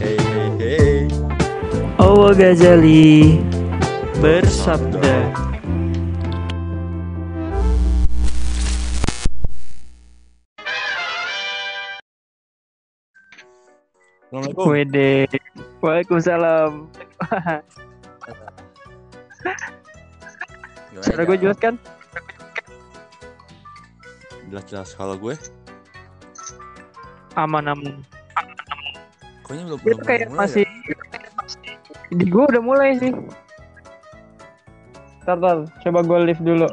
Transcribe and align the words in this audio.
Hey 0.00 0.16
hey 0.16 0.48
hey. 0.56 1.04
Ghazali 2.32 3.36
bersabda. 4.24 5.28
Assalamualaikum. 14.32 14.64
Wede. 14.72 15.28
Waalaikumsalam. 15.84 16.88
Suara 21.02 21.28
gue 21.28 21.36
jelas 21.36 21.58
kan? 21.60 21.76
Jelas-jelas 24.48 24.96
kalau 24.96 25.16
gue 25.20 25.36
Aman 27.36 27.68
aman. 29.52 29.68
Koknya 29.68 29.68
belum 29.68 29.80
belum 29.84 30.00
kayak 30.08 30.28
mulai 30.32 30.40
masih 30.48 30.64
di 32.12 32.24
gue 32.28 32.44
udah 32.44 32.62
mulai 32.64 32.96
sih. 32.96 33.12
Ntar, 35.24 35.36
ntar. 35.38 35.58
coba 35.84 36.00
gue 36.02 36.18
lift 36.32 36.42
dulu. 36.42 36.68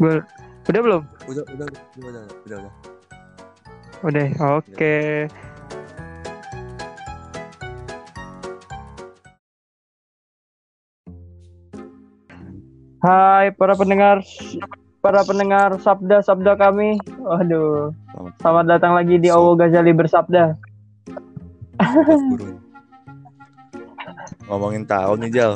Gue 0.00 0.20
udah 0.68 0.80
belum? 0.84 1.02
ya? 1.02 1.24
Udah 1.32 1.44
udah 1.56 1.66
udah 1.66 1.80
udah 1.96 2.22
udah 2.44 2.56
udah. 2.60 2.72
Udah. 4.04 4.26
Oke. 4.60 4.96
Hai 13.06 13.54
para 13.54 13.78
pendengar 13.78 14.18
para 15.04 15.20
pendengar 15.22 15.78
sabda-sabda 15.80 16.58
kami. 16.58 16.98
Waduh, 17.22 17.94
Selamat 18.40 18.66
datang 18.66 18.92
lagi 18.96 19.20
di 19.20 19.28
Owo 19.30 19.54
Ghazali 19.54 19.92
bersabda. 19.94 20.75
Burung. 22.30 22.56
Ngomongin 24.46 24.84
tahun 24.84 25.18
nih 25.22 25.30
Jal. 25.32 25.52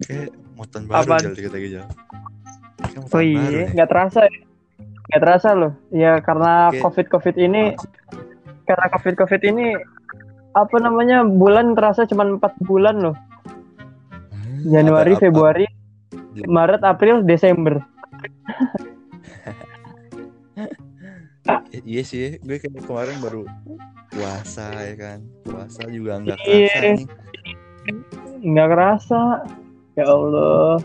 Kayak 0.00 0.28
moton 0.54 0.82
baru 0.86 1.02
Apaan? 1.04 1.22
Jal 1.22 1.34
dikit 1.34 1.52
lagi 1.52 1.68
Jal. 1.72 1.86
Kayak 2.78 3.14
Oh 3.14 3.22
iya, 3.22 3.64
nggak 3.70 3.88
terasa 3.88 4.20
ya? 4.26 4.32
Nggak 5.08 5.20
terasa 5.22 5.48
loh. 5.54 5.72
Ya 5.90 6.12
karena 6.20 6.52
Oke. 6.68 6.78
covid-covid 6.82 7.34
ini, 7.38 7.62
karena 8.64 8.86
covid-covid 8.90 9.42
ini 9.44 9.66
apa 10.52 10.76
namanya 10.78 11.22
bulan 11.22 11.72
terasa 11.72 12.04
cuma 12.04 12.26
empat 12.26 12.54
bulan 12.60 12.98
loh. 12.98 13.16
Hmm, 14.34 14.66
Januari, 14.68 15.14
apa- 15.14 15.18
apa- 15.18 15.24
Februari, 15.30 15.66
Maret, 16.44 16.82
April, 16.82 17.22
Desember. 17.22 17.78
Iya 21.82 22.02
sih, 22.02 22.38
gue 22.38 22.56
kayak 22.56 22.82
kemarin 22.82 23.16
baru 23.18 23.42
puasa 24.08 24.66
ya 24.74 24.94
kan. 24.94 25.18
Puasa 25.42 25.82
juga 25.86 26.18
nggak 26.18 26.38
Iya. 26.40 26.68
kerasa 26.68 26.88
nih. 26.88 27.06
Nggak 28.40 28.68
kerasa. 28.68 29.20
Ya 29.94 30.04
Allah. 30.06 30.78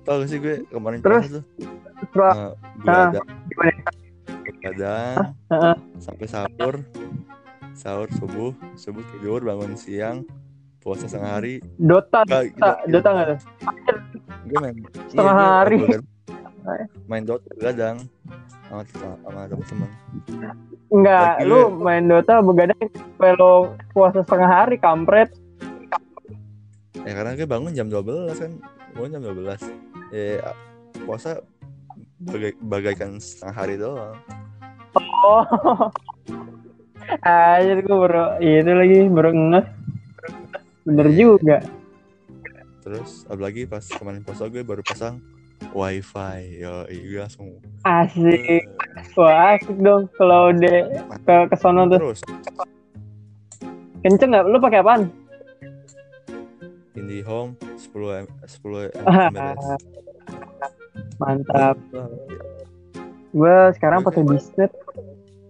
Tau 0.00 0.20
gak 0.20 0.28
sih 0.28 0.38
gue 0.38 0.62
kemarin 0.68 1.00
Terus? 1.00 1.24
tuh 1.32 1.44
Pra- 2.12 2.36
eh, 2.36 2.52
begadang, 2.76 3.24
gimana? 3.48 3.72
begadang 4.44 5.16
Heeh. 5.48 5.74
sampai 5.96 6.26
sahur, 6.26 6.74
sahur 7.72 8.08
subuh, 8.12 8.52
subuh 8.74 9.00
tidur 9.10 9.40
bangun 9.40 9.72
siang, 9.74 10.28
puasa 10.78 11.08
setengah 11.08 11.32
hari. 11.34 11.54
Dota, 11.74 12.20
Dota, 12.22 12.44
gitu. 12.44 12.60
Dota 12.92 13.08
nggak 13.10 13.26
tuh? 13.26 13.38
Gue 14.44 14.58
main 14.60 14.76
Setengah 15.08 15.32
gue 15.32 15.40
hari. 15.40 15.76
begadang. 15.80 16.06
Main 17.06 17.24
Dota 17.24 17.44
begadang 17.54 17.96
sama 18.68 18.82
sama 19.20 19.40
teman-teman. 19.46 19.90
Enggak, 20.88 21.30
Lagi 21.40 21.48
lu 21.48 21.60
main 21.76 22.04
Dota 22.08 22.40
begadang 22.40 22.88
kalau 23.20 23.72
puasa 23.92 24.24
setengah 24.24 24.48
hari 24.48 24.76
kampret. 24.80 25.28
Ya 27.04 27.12
karena 27.12 27.36
gue 27.36 27.44
bangun 27.44 27.76
jam 27.76 27.92
12 27.92 28.32
kan, 28.40 28.52
bangun 28.96 29.10
jam 29.12 29.22
12. 29.22 29.60
Ya 30.08 30.54
puasa 31.04 31.44
bagai, 32.24 32.56
bagaikan 32.64 33.20
setengah 33.20 33.54
hari 33.54 33.74
doang. 33.76 34.16
Oh. 35.24 35.44
Aja 37.20 37.84
gue 37.84 37.96
baru 37.96 38.40
itu 38.40 38.72
lagi 38.72 38.98
baru 39.12 39.30
ngeh. 39.36 39.66
Bener 40.88 41.06
Iya. 41.12 41.16
juga. 41.16 41.58
Terus 42.80 43.24
apalagi 43.28 43.64
pas 43.64 43.84
kemarin 43.84 44.24
puasa 44.24 44.48
gue 44.48 44.64
baru 44.64 44.80
pasang 44.80 45.20
wifi 45.70 46.36
yo 46.58 46.86
iya 46.86 47.24
langsung 47.24 47.58
Asik. 47.82 48.64
Wah, 49.12 49.52
asik 49.52 49.76
dong 49.76 50.08
kalau 50.14 50.48
udah 50.48 50.88
ke 51.20 51.34
ke 51.50 51.56
sono 51.56 51.84
tuh. 51.86 52.00
terus 52.00 52.20
Kenceng 54.00 54.30
nggak? 54.30 54.44
Lu 54.46 54.56
pakai 54.56 54.80
apaan? 54.80 55.02
IndiHome 56.94 57.52
10 57.76 58.22
M 58.22 58.26
10 58.40 58.92
Ah. 59.02 59.28
Mbps. 59.28 59.64
Mantap. 61.16 61.76
Gue 63.30 63.56
sekarang 63.74 64.00
pakai 64.00 64.22
bisnet. 64.22 64.70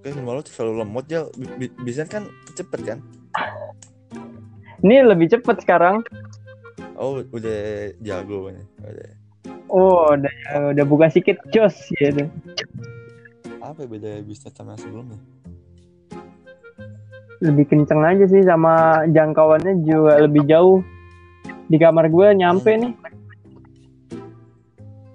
Kayak 0.01 0.19
rumah 0.19 0.33
lo 0.35 0.41
tuh 0.41 0.53
selalu 0.53 0.75
lemot 0.81 1.05
ya. 1.07 1.29
Bi- 1.31 1.55
bi- 1.61 1.77
Biasanya 1.81 2.09
kan 2.11 2.25
cepet 2.51 2.81
kan? 2.85 2.99
Ini 4.81 5.05
lebih 5.05 5.31
cepet 5.31 5.57
sekarang. 5.61 6.03
Oh 6.95 7.23
udah 7.25 7.61
jago 8.01 8.49
nih. 8.49 8.67
Udah. 8.81 9.11
Oh, 9.75 10.15
udah 10.15 10.31
udah 10.71 10.85
buka 10.87 11.11
sikit 11.11 11.43
jos 11.51 11.75
gitu. 11.99 12.31
Apa 13.59 13.91
beda 13.91 14.23
bisnis 14.23 14.55
sama 14.55 14.79
sebelumnya? 14.79 15.19
Lebih 17.43 17.67
kenceng 17.67 18.07
aja 18.07 18.23
sih 18.31 18.47
sama 18.47 19.03
jangkauannya 19.11 19.83
juga 19.83 20.23
lebih 20.23 20.47
jauh. 20.47 20.79
Di 21.67 21.75
kamar 21.75 22.07
gue 22.07 22.39
nyampe 22.39 22.71
nih. 22.71 22.95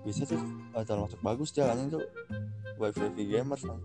Bisa 0.04 0.28
tuh 0.28 0.44
ah, 0.76 0.84
termasuk 0.84 1.24
bagus 1.24 1.56
jalannya 1.56 1.96
tuh. 1.96 2.04
Wifi 2.76 3.24
gamers 3.32 3.64
kan. 3.64 3.80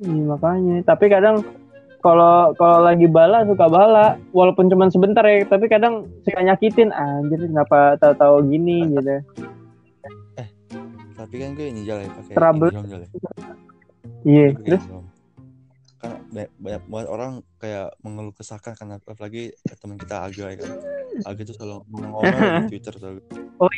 Iya, 0.00 0.22
makanya. 0.28 0.76
Tapi 0.84 1.04
kadang 1.08 1.40
kalau 2.00 2.56
kalau 2.56 2.84
lagi 2.84 3.04
bala 3.04 3.44
suka 3.44 3.68
bala, 3.68 4.16
walaupun 4.32 4.72
cuma 4.72 4.88
sebentar 4.88 5.24
ya, 5.24 5.44
tapi 5.44 5.68
kadang 5.68 6.08
suka 6.24 6.40
nyakitin. 6.40 6.92
Anjir, 6.92 7.44
kenapa 7.44 8.00
tahu-tahu 8.00 8.48
gini 8.48 8.88
gitu. 8.96 9.20
Tapi 11.20 11.34
kan 11.36 11.52
gue 11.52 11.68
ini 11.68 11.84
jalan 11.84 12.08
ya 12.08 12.12
pakai 12.16 12.34
Trouble. 12.34 12.70
Jalan. 12.72 13.08
Iya, 14.24 14.46
Pakai 14.56 14.64
terus. 14.64 14.84
Karena 16.00 16.16
banyak, 16.32 16.50
banyak 16.56 16.82
banget 16.88 17.08
orang 17.12 17.32
kayak 17.60 17.88
mengeluh 18.00 18.32
kesahkan 18.32 18.72
karena 18.72 18.96
apalagi 19.04 19.52
teman 19.84 20.00
kita 20.00 20.16
Aga 20.24 20.44
ya 20.48 20.56
kan. 20.64 20.70
Aga 21.28 21.40
tuh 21.44 21.54
selalu 21.60 21.76
ngomong 21.92 22.22
di 22.24 22.68
Twitter 22.72 22.94
tuh. 22.96 23.20
Oh. 23.60 23.68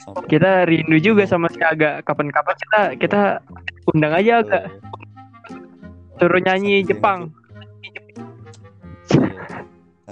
Sampai 0.00 0.24
kita 0.32 0.64
rindu 0.64 0.96
juga 0.96 1.28
sama 1.28 1.52
si 1.52 1.60
Aga. 1.60 2.00
Kapan-kapan 2.00 2.56
kita 2.56 2.80
kita 2.96 3.20
undang 3.92 4.16
aja 4.16 4.40
Aga. 4.40 4.60
Suruh 6.16 6.40
nyanyi 6.40 6.88
Jepang. 6.88 7.36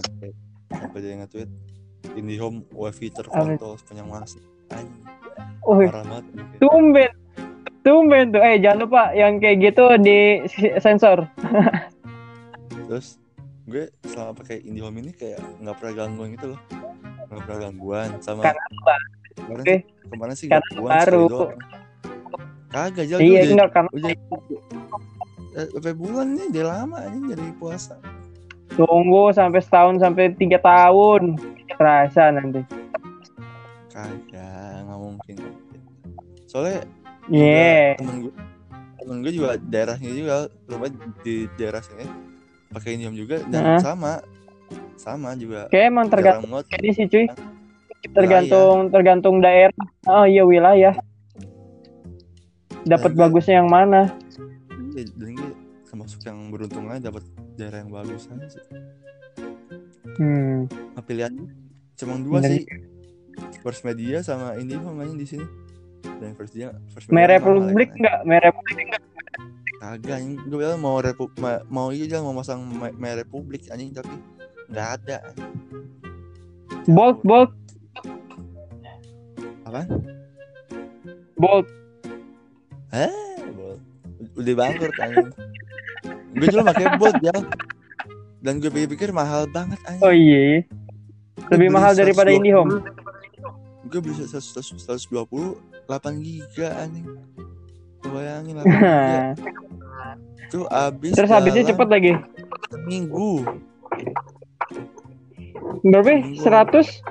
Sampai 0.01 0.31
sampai 0.71 0.99
dia 1.01 1.15
nge-tweet 1.19 1.51
IndiHome 2.13 2.65
wifi 2.73 3.09
terkontol 3.09 3.77
sepanjang 3.77 4.09
masa 4.09 4.41
Oh, 5.61 5.77
parah 5.77 6.07
banget 6.07 6.25
tumben. 6.59 7.11
Tumben 7.81 8.25
tuh. 8.31 8.41
Eh, 8.41 8.57
jangan 8.59 8.87
lupa 8.87 9.03
yang 9.13 9.37
kayak 9.39 9.61
gitu 9.61 9.85
di 9.99 10.47
sensor. 10.79 11.27
terus 12.91 13.23
gue 13.71 13.87
selama 14.03 14.35
pakai 14.35 14.67
IndiHome 14.67 14.99
ini 14.99 15.15
kayak 15.15 15.39
nggak 15.63 15.79
pernah 15.79 15.95
gangguan 15.95 16.35
gitu 16.35 16.47
loh 16.51 16.61
nggak 17.31 17.41
pernah 17.47 17.59
gangguan 17.63 18.11
sama 18.19 18.43
Karena 18.43 18.63
apa? 18.67 18.95
kemarin 19.39 19.63
Oke. 19.63 19.71
sih 19.71 19.81
kemarin 20.11 20.35
sih 20.35 20.49
Karena 20.51 20.67
gangguan 20.67 20.91
baru. 20.91 21.25
kagak 22.67 23.07
jalan 23.07 23.21
Iya, 23.23 23.31
udah, 23.31 23.47
enggak 23.55 23.71
karena 23.71 23.91
udah 23.95 24.11
eh, 25.55 25.69
berapa 25.79 25.99
bulan 25.99 26.27
nih 26.35 26.47
udah 26.51 26.65
lama 26.67 26.97
anjing 26.99 27.25
jadi 27.31 27.45
puasa 27.63 27.95
tunggu 28.81 29.29
sampai 29.31 29.61
setahun 29.61 29.99
sampai 29.99 30.33
tiga 30.33 30.57
tahun. 30.59 31.37
Terasa 31.71 32.29
nanti. 32.31 32.61
kagak 33.91 34.87
nggak 34.87 34.99
mungkin 34.99 35.37
soalnya 36.47 36.87
Iya. 37.27 37.95
juga 37.95 37.99
temen 37.99 38.15
gue 38.21 38.33
temen 38.97 39.17
gue 39.19 39.33
juga 39.33 39.49
daerahnya 39.61 40.11
juga 40.11 40.37
rumah 40.65 40.89
di 41.21 41.35
daerah 41.55 41.81
sini 41.81 42.07
pakai 42.71 42.95
IndiHome 42.95 43.19
juga 43.19 43.37
dan 43.45 43.61
Heeh. 43.67 43.81
sama 43.81 44.23
sama 44.95 45.35
juga 45.35 45.67
Kayak 45.69 45.87
emang 45.89 46.07
tergantung 46.07 46.51
ini 46.73 46.91
sih 46.93 47.07
cuy. 47.07 47.27
Tergantung 48.07 48.89
tergantung 48.89 49.37
daerah. 49.39 49.85
Oh 50.07 50.23
iya 50.23 50.41
wilayah. 50.43 50.95
Dapat 52.81 53.11
Nah, 53.11 53.17
gue- 53.19 53.21
bagusnya 53.21 53.55
yang 53.59 53.69
mana? 53.69 54.09
Iya, 54.91 55.05
dan 55.13 55.29
gue 55.35 55.51
termasuk 55.85 56.21
yang 56.23 56.49
beruntung 56.49 56.87
aja 56.87 57.11
dapat 57.11 57.27
daerah 57.61 57.85
yang 57.85 57.93
bagus 57.93 58.25
aja 58.33 58.49
sih. 58.49 58.65
Hmm. 60.17 60.65
Nah, 60.97 61.03
pilihan 61.05 61.33
cuma 62.01 62.17
dua 62.25 62.41
Bener 62.41 62.51
sih. 62.57 62.65
First 63.61 63.85
Media 63.85 64.25
sama 64.25 64.57
IndiHome 64.57 65.05
aja 65.05 65.13
di 65.13 65.29
sini? 65.29 65.47
Dan 66.21 66.33
First 66.33 66.57
Media 66.57 66.73
First 66.97 67.13
Merah 67.13 67.37
Media 67.37 67.45
Republik 67.45 67.91
enggak? 68.01 68.19
Merah 68.25 68.49
Republik 68.49 68.87
enggak? 68.89 69.05
kagak 69.81 70.21
anjing. 70.21 70.37
Gue 70.45 70.59
bilang 70.61 70.77
mau 70.77 71.01
repu 71.01 71.33
ma- 71.41 71.65
mau 71.73 71.89
iya 71.89 72.21
mau 72.21 72.37
masang 72.37 72.61
me- 72.61 72.93
merek 72.93 73.25
republik 73.29 73.65
anjing 73.73 73.97
tapi 73.97 74.13
nggak 74.69 74.89
ada. 75.01 75.19
Bolt, 76.85 77.21
Bolt, 77.25 77.53
apa 79.65 79.87
Bolt. 81.39 81.67
eh 82.91 83.39
bol 83.55 83.79
udah 84.35 84.55
bangkrut 84.59 84.97
anjing 84.99 85.31
gue 86.33 86.47
dulu 86.47 86.63
pakai 86.65 86.87
bot 86.97 87.15
ya 87.21 87.35
dan 88.41 88.57
gue 88.57 88.69
pikir-pikir 88.69 89.11
mahal 89.11 89.45
banget 89.47 89.77
anjing 89.85 90.01
Oh 90.01 90.11
iya. 90.11 90.65
Lebih 91.49 91.57
beli 91.59 91.69
mahal 91.69 91.93
daripada 91.93 92.29
120. 92.29 92.39
IndiHome. 92.39 92.73
gue 93.83 93.99
beli 93.99 94.15
100 94.15 94.39
120 94.79 95.11
8 95.85 95.91
giga 96.21 96.69
anjing 96.79 97.07
bayangin 98.03 98.55
8 98.57 98.65
giga 98.65 99.35
itu 100.45 100.61
habis 100.67 101.13
Terus 101.13 101.31
habisnya 101.31 101.65
cepet 101.65 101.89
lagi. 101.89 102.13
minggu 102.85 103.43
Berapa? 105.83 106.11
Minggu. 106.13 106.43
100? 106.43 107.03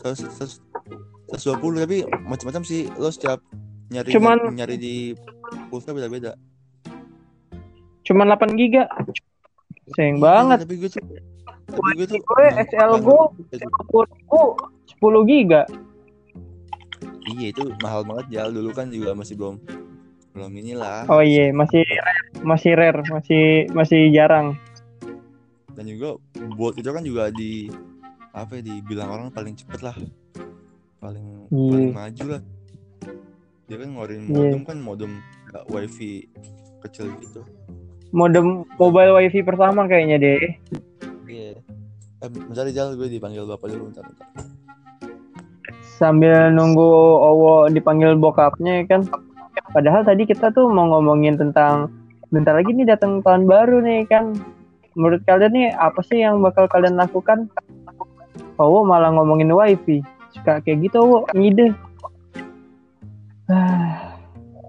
100 0.00 0.62
120 1.28 1.38
tapi 1.78 1.96
macam-macam 2.24 2.62
sih 2.62 2.88
lo 2.92 3.08
setiap 3.08 3.38
nyari 3.88 4.10
Cuman- 4.10 4.48
nyari 4.50 4.76
di 4.76 4.94
pulsa 5.68 5.92
beda-beda 5.92 6.32
Cuman 8.08 8.32
8 8.32 8.56
giga. 8.56 8.88
Sayang 9.90 10.18
banget. 10.18 10.64
tapi 10.64 10.74
gue 10.76 10.88
tuh 10.88 11.04
tapi 11.68 11.90
gue 11.94 12.06
tuh 12.06 12.20
Gue 12.24 12.44
10 12.48 14.08
ribu 14.08 14.40
10 14.98 15.28
giga. 15.28 15.62
iya 17.28 17.52
itu 17.52 17.68
mahal 17.78 18.02
banget 18.02 18.26
ya 18.30 18.48
dulu 18.48 18.72
kan 18.72 18.88
juga 18.88 19.12
masih 19.12 19.36
belum 19.36 19.60
belum 20.32 20.52
inilah 20.54 21.04
Oh 21.06 21.20
iya, 21.20 21.52
masih 21.52 21.84
masih 22.40 22.72
rare, 22.72 23.04
masih 23.06 23.44
masih 23.70 24.08
jarang. 24.08 24.56
dan 25.70 25.84
juga 25.84 26.16
buat 26.54 26.74
itu 26.74 26.88
kan 26.88 27.04
juga 27.04 27.28
di 27.30 27.68
apa 28.30 28.58
ya 28.58 28.62
dibilang 28.66 29.08
orang 29.10 29.28
paling 29.28 29.52
cepet 29.52 29.78
lah 29.80 29.94
paling 30.98 31.46
Iya. 31.48 31.68
paling 31.70 31.92
maju 31.92 32.24
lah 32.28 32.42
dia 33.62 33.76
kan 33.76 33.88
ngeluarin 33.88 34.22
Iya. 34.22 34.32
modem 34.32 34.60
kan 34.64 34.78
modem 34.78 35.12
nggak 35.46 35.64
wifi 35.68 36.26
kecil 36.80 37.12
gitu 37.18 37.44
Modem 38.08 38.64
mobile 38.80 39.12
wifi 39.20 39.44
pertama 39.44 39.84
kayaknya 39.84 40.16
deh. 40.16 40.42
iya 41.28 41.60
eh 42.18 42.28
bentar 42.28 42.64
Jal 42.72 42.96
gue 42.96 43.06
dipanggil 43.06 43.44
bapak 43.44 43.68
dulu 43.68 43.92
bentar, 43.92 44.02
bentar. 44.02 44.26
Sambil 46.00 46.50
nunggu 46.50 46.88
Owo 47.20 47.68
dipanggil 47.68 48.16
bokapnya 48.16 48.82
ya 48.82 48.84
kan. 48.88 49.02
Padahal 49.74 50.02
tadi 50.06 50.24
kita 50.24 50.48
tuh 50.54 50.70
mau 50.72 50.88
ngomongin 50.88 51.36
tentang 51.36 51.92
bentar 52.32 52.56
lagi 52.56 52.72
nih 52.72 52.88
datang 52.88 53.20
tahun 53.20 53.44
baru 53.44 53.84
nih 53.84 54.08
kan. 54.08 54.32
Menurut 54.96 55.22
kalian 55.28 55.52
nih 55.52 55.68
apa 55.76 56.00
sih 56.06 56.24
yang 56.24 56.40
bakal 56.40 56.64
kalian 56.66 56.96
lakukan? 56.96 57.46
Owo 58.58 58.82
malah 58.82 59.12
ngomongin 59.14 59.52
wifi. 59.52 60.00
Suka 60.32 60.64
kayak 60.64 60.88
gitu 60.88 61.04
Owo, 61.04 61.18
ngide. 61.36 61.70
Ah. 63.48 64.07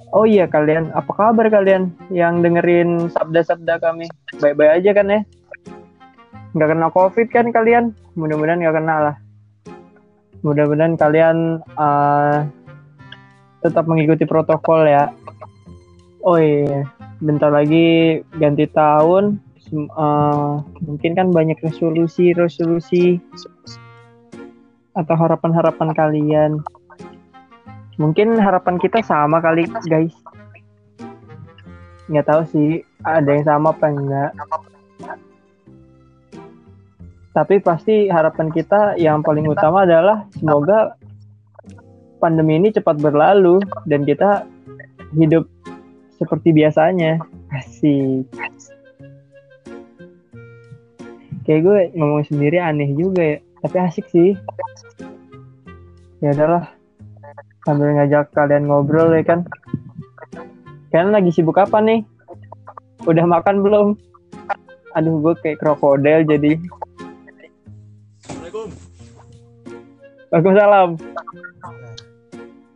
Oh 0.10 0.26
iya 0.26 0.50
kalian, 0.50 0.90
apa 0.98 1.12
kabar 1.14 1.54
kalian 1.54 1.94
yang 2.10 2.42
dengerin 2.42 3.14
sabda-sabda 3.14 3.78
kami? 3.78 4.10
Baik-baik 4.42 4.82
aja 4.82 4.92
kan 4.98 5.06
ya? 5.06 5.22
Nggak 6.58 6.70
kena 6.74 6.88
covid 6.90 7.28
kan 7.30 7.54
kalian? 7.54 7.94
Mudah-mudahan 8.18 8.58
nggak 8.58 8.78
kena 8.82 8.96
lah. 9.06 9.16
Mudah-mudahan 10.42 10.98
kalian 10.98 11.62
eh, 11.62 12.38
tetap 13.62 13.86
mengikuti 13.86 14.26
protokol 14.26 14.90
ya. 14.90 15.14
Oh 16.26 16.42
iya, 16.42 16.90
bentar 17.22 17.54
lagi 17.54 18.26
ganti 18.42 18.66
tahun. 18.66 19.38
Eh, 19.70 20.54
mungkin 20.90 21.12
kan 21.14 21.30
banyak 21.30 21.62
resolusi-resolusi 21.62 23.22
atau 24.98 25.16
harapan-harapan 25.16 25.90
kalian. 25.94 26.52
Mungkin 28.00 28.40
harapan 28.40 28.80
kita 28.80 29.04
sama 29.04 29.44
kali 29.44 29.68
guys. 29.92 30.16
Nggak 32.08 32.26
tahu 32.32 32.42
sih 32.48 32.70
ada 33.04 33.28
yang 33.28 33.44
sama 33.44 33.76
apa 33.76 33.86
enggak. 33.92 34.32
Tapi 37.36 37.56
pasti 37.60 38.08
harapan 38.08 38.50
kita 38.56 38.96
yang 38.96 39.20
paling 39.20 39.46
utama 39.46 39.84
adalah 39.84 40.26
semoga 40.32 40.96
pandemi 42.24 42.56
ini 42.56 42.72
cepat 42.72 43.04
berlalu 43.04 43.60
dan 43.84 44.08
kita 44.08 44.48
hidup 45.14 45.46
seperti 46.16 46.56
biasanya. 46.56 47.20
Asik. 47.52 48.28
Kayak 51.44 51.62
gue 51.66 51.80
ngomong 51.98 52.24
sendiri 52.30 52.62
aneh 52.62 52.94
juga 52.94 53.26
ya, 53.26 53.38
tapi 53.66 53.78
asik 53.82 54.06
sih. 54.14 54.38
Ya 56.22 56.36
udahlah, 56.36 56.70
sambil 57.64 57.92
ngajak 57.96 58.32
kalian 58.32 58.68
ngobrol 58.68 59.12
ya 59.12 59.24
kan. 59.24 59.44
Kalian 60.90 61.14
lagi 61.14 61.30
sibuk 61.30 61.58
apa 61.58 61.80
nih? 61.80 62.02
Udah 63.06 63.24
makan 63.24 63.62
belum? 63.62 63.88
Aduh, 64.98 65.22
gue 65.22 65.34
kayak 65.40 65.62
krokodil 65.62 66.26
jadi. 66.26 66.58
Assalamualaikum 68.20 68.68
Waalaikumsalam. 70.30 70.90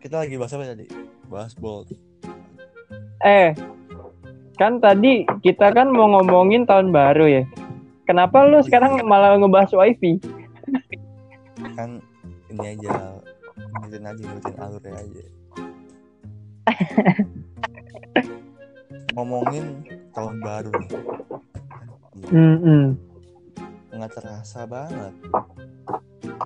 kita 0.01 0.15
lagi 0.19 0.35
bahas 0.35 0.53
apa 0.53 0.65
tadi 0.67 0.85
bahas 1.29 1.53
bolt 1.55 1.87
Eh, 3.23 3.55
kan 4.57 4.77
tadi 4.77 5.23
kita 5.39 5.71
kan 5.71 5.87
mau 5.87 6.11
ngomongin 6.11 6.67
tahun 6.67 6.91
baru 6.91 7.41
ya. 7.41 7.43
Kenapa 8.03 8.43
lu 8.43 8.59
sekarang 8.59 8.99
malah 9.07 9.39
ngebahas 9.39 9.71
wifi? 9.71 10.19
kan 11.73 12.03
ini 12.51 12.75
aja 12.75 13.15
ngikutin 13.93 14.09
aja 14.09 14.21
ngikutin 14.25 14.57
alurnya 14.57 14.93
aja 14.97 15.23
ngomongin 19.13 19.65
tahun 20.17 20.35
baru 20.41 20.73
nih 20.73 20.91
Hmm, 22.23 22.57
hmm. 22.61 22.85
nggak 23.93 24.11
terasa 24.17 24.65
banget 24.65 25.13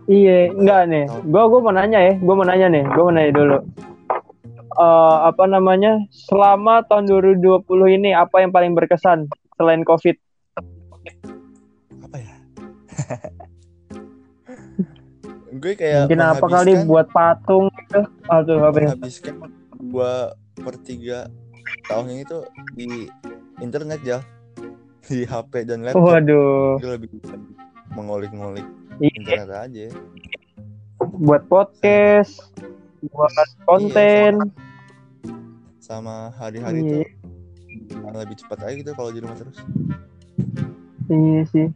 Iya, 0.07 0.55
enggak 0.55 0.87
nih. 0.87 1.05
Gua 1.27 1.51
gua 1.51 1.59
mau 1.67 1.75
nanya 1.75 1.99
ya. 1.99 2.13
Gua 2.19 2.35
mau 2.39 2.47
nanya 2.47 2.67
nih. 2.71 2.83
Gua 2.95 3.03
mau 3.07 3.15
nanya 3.15 3.31
dulu. 3.35 3.57
Eh, 4.79 5.17
apa 5.27 5.43
namanya? 5.47 5.99
Selama 6.11 6.83
tahun 6.87 7.11
2020 7.11 7.91
ini 7.91 8.15
apa 8.15 8.39
yang 8.39 8.55
paling 8.55 8.71
berkesan 8.71 9.27
selain 9.59 9.83
Covid? 9.83 10.15
Gue 15.57 15.73
kayak 15.73 16.05
Mungkin 16.05 16.21
apa 16.21 16.45
kali 16.45 16.71
buat 16.83 17.07
patung 17.09 17.67
gitu? 17.75 18.01
Aduh, 18.27 18.61
apa 18.61 18.77
ya? 18.77 18.87
menghabiskan 18.93 19.33
dua 19.79 20.11
per 20.53 20.75
tiga 20.79 21.29
tahun 21.85 22.05
ini 22.11 22.23
tuh 22.23 22.43
di 22.73 23.05
internet 23.57 24.01
ya 24.01 24.19
di 25.03 25.23
HP 25.23 25.65
dan 25.65 25.83
laptop 25.83 26.03
Waduh. 26.03 26.77
gue 26.77 26.91
lebih 26.93 27.09
bisa 27.13 27.35
mengolik-ngolik 27.91 28.65
Iya, 28.97 29.13
internet 29.15 29.49
aja 29.53 29.85
buat 31.13 31.45
podcast, 31.45 32.41
buat 33.07 33.29
konten. 33.63 34.49
sama 35.77 36.33
hari-hari 36.33 36.81
Iya. 36.81 36.91
tuh 36.91 37.05
malah 37.99 38.19
lebih 38.21 38.37
cepat 38.37 38.59
aja 38.65 38.73
gitu 38.75 38.91
kalau 38.91 39.09
di 39.09 39.21
rumah 39.21 39.37
terus 39.37 39.57
Iya 41.07 41.41
sih. 41.47 41.67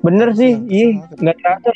Bener 0.00 0.32
sih, 0.32 0.56
iya, 0.64 1.04
nggak 1.12 1.36
terasa. 1.36 1.70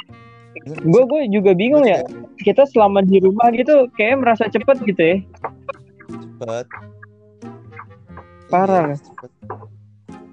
Gue 0.62 1.02
gue 1.06 1.20
juga 1.30 1.52
bingung 1.52 1.82
ya. 1.82 2.06
Kita 2.38 2.62
selama 2.70 3.02
di 3.02 3.18
rumah 3.18 3.50
gitu, 3.50 3.90
kayak 3.98 4.22
merasa 4.22 4.46
cepet 4.46 4.76
gitu 4.86 5.02
ya. 5.02 5.16
cepet 6.06 6.66
Parah. 8.46 8.94
Iya, 8.94 8.98
cepet. 9.00 9.30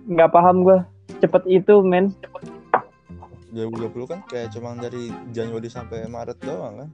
Nggak 0.09 0.29
paham 0.29 0.57
gue. 0.65 0.77
Cepet 1.19 1.43
itu, 1.49 1.81
men. 1.81 2.13
2020 3.49 4.05
kan 4.05 4.19
kayak 4.29 4.53
cuma 4.53 4.77
dari 4.77 5.09
Januari 5.33 5.65
sampai 5.65 6.05
Maret 6.05 6.37
doang 6.45 6.85
kan 6.85 6.89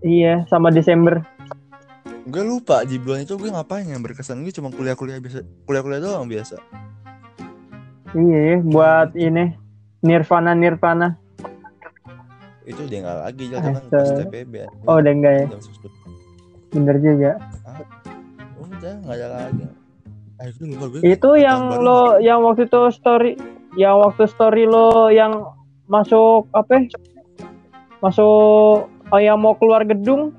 Iya, 0.00 0.48
sama 0.48 0.72
Desember. 0.72 1.20
gue 2.22 2.40
lupa 2.40 2.86
di 2.86 2.96
bulan 3.02 3.26
itu 3.26 3.36
gue 3.36 3.50
ngapain 3.50 3.82
yang 3.82 4.00
berkesan 4.00 4.40
gue 4.40 4.54
cuma 4.54 4.70
kuliah-kuliah 4.72 5.20
biasa 5.20 5.42
kuliah-kuliah 5.68 6.00
doang 6.00 6.30
biasa 6.30 6.56
Iya, 8.16 8.64
buat 8.64 9.12
ini 9.12 9.52
Nirvana 10.00 10.56
Nirvana. 10.56 11.20
Itu 12.62 12.80
udah 12.86 12.98
nggak 13.02 13.18
lagi 13.26 13.44
jadi 13.50 13.68
kan 13.74 13.84
pas. 13.90 14.08
TPB. 14.22 14.54
Oh, 14.86 14.96
udah 15.02 15.12
enggak 15.12 15.34
ya? 15.34 15.44
Jam 15.50 15.60
11. 15.60 16.72
Bener 16.72 16.96
juga. 17.02 17.32
udah 18.62 18.92
nggak 19.06 19.14
ada 19.18 19.28
lagi 19.30 19.62
ah 20.42 20.50
itu 20.50 20.62
lupa 20.66 20.84
gue 20.90 21.00
Itu 21.06 21.30
tahun 21.30 21.46
yang 21.46 21.62
lo 21.86 22.18
yang 22.18 22.42
waktu 22.42 22.66
itu 22.66 22.82
story 22.90 23.38
yang 23.78 23.94
waktu 24.02 24.26
story 24.26 24.66
lo 24.66 25.06
yang 25.06 25.54
masuk 25.86 26.50
apa? 26.50 26.90
Masuk 28.02 28.90
oh, 28.90 29.20
yang 29.22 29.38
mau 29.38 29.54
keluar 29.54 29.86
gedung. 29.86 30.34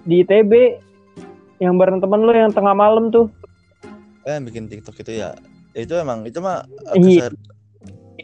di 0.00 0.24
ITB 0.24 0.80
yang 1.60 1.76
bareng 1.76 2.00
temen 2.00 2.24
lu 2.24 2.32
yang 2.32 2.50
tengah 2.50 2.72
malam 2.72 3.12
tuh. 3.12 3.28
eh 4.24 4.40
bikin 4.40 4.64
TikTok 4.68 4.96
itu 5.04 5.20
ya 5.20 5.36
itu 5.76 5.92
emang 5.96 6.24
itu 6.24 6.40
mah 6.40 6.64
Iya. 6.96 7.32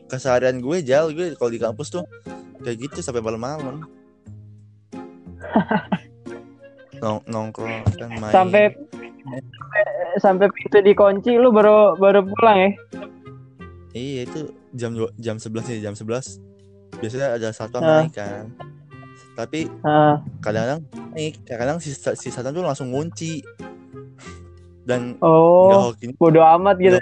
Keseharian 0.06 0.62
gue 0.62 0.82
jal 0.82 1.10
gue 1.10 1.34
kalau 1.34 1.50
di 1.50 1.60
kampus 1.60 1.90
tuh 1.90 2.04
kayak 2.62 2.88
gitu 2.90 2.98
sampai 3.02 3.22
malam-malam. 3.22 3.84
Nong 7.02 7.20
nongkrong 7.28 7.84
kan 8.00 8.10
main. 8.16 8.32
Sampai 8.32 8.72
sampai 10.16 10.48
pintu 10.48 10.80
dikunci 10.80 11.36
lu 11.36 11.52
baru 11.52 11.98
baru 12.00 12.24
pulang 12.24 12.58
ya. 12.62 12.70
iya 13.96 14.28
itu 14.28 14.52
jam 14.76 14.92
dua 14.92 15.08
jam 15.20 15.36
sebelas 15.36 15.68
nih 15.68 15.84
jam 15.84 15.92
sebelas. 15.92 16.40
Biasanya 16.96 17.36
ada 17.36 17.48
satpam 17.52 17.84
naik 17.84 18.16
kan. 18.16 18.48
Tapi 19.36 19.68
Ah, 19.84 20.24
kadang-kadang 20.40 20.80
naik 21.12 21.36
kadang-kadang 21.44 21.78
si, 21.84 21.92
si 21.92 22.28
satpam 22.32 22.56
tuh 22.56 22.64
langsung 22.64 22.88
ngunci. 22.92 23.44
Dan 24.86 25.18
nggak 25.18 25.80
oh, 25.82 25.92
hoki. 25.92 26.14
bodo 26.16 26.40
amat 26.40 26.76
gitu. 26.80 26.96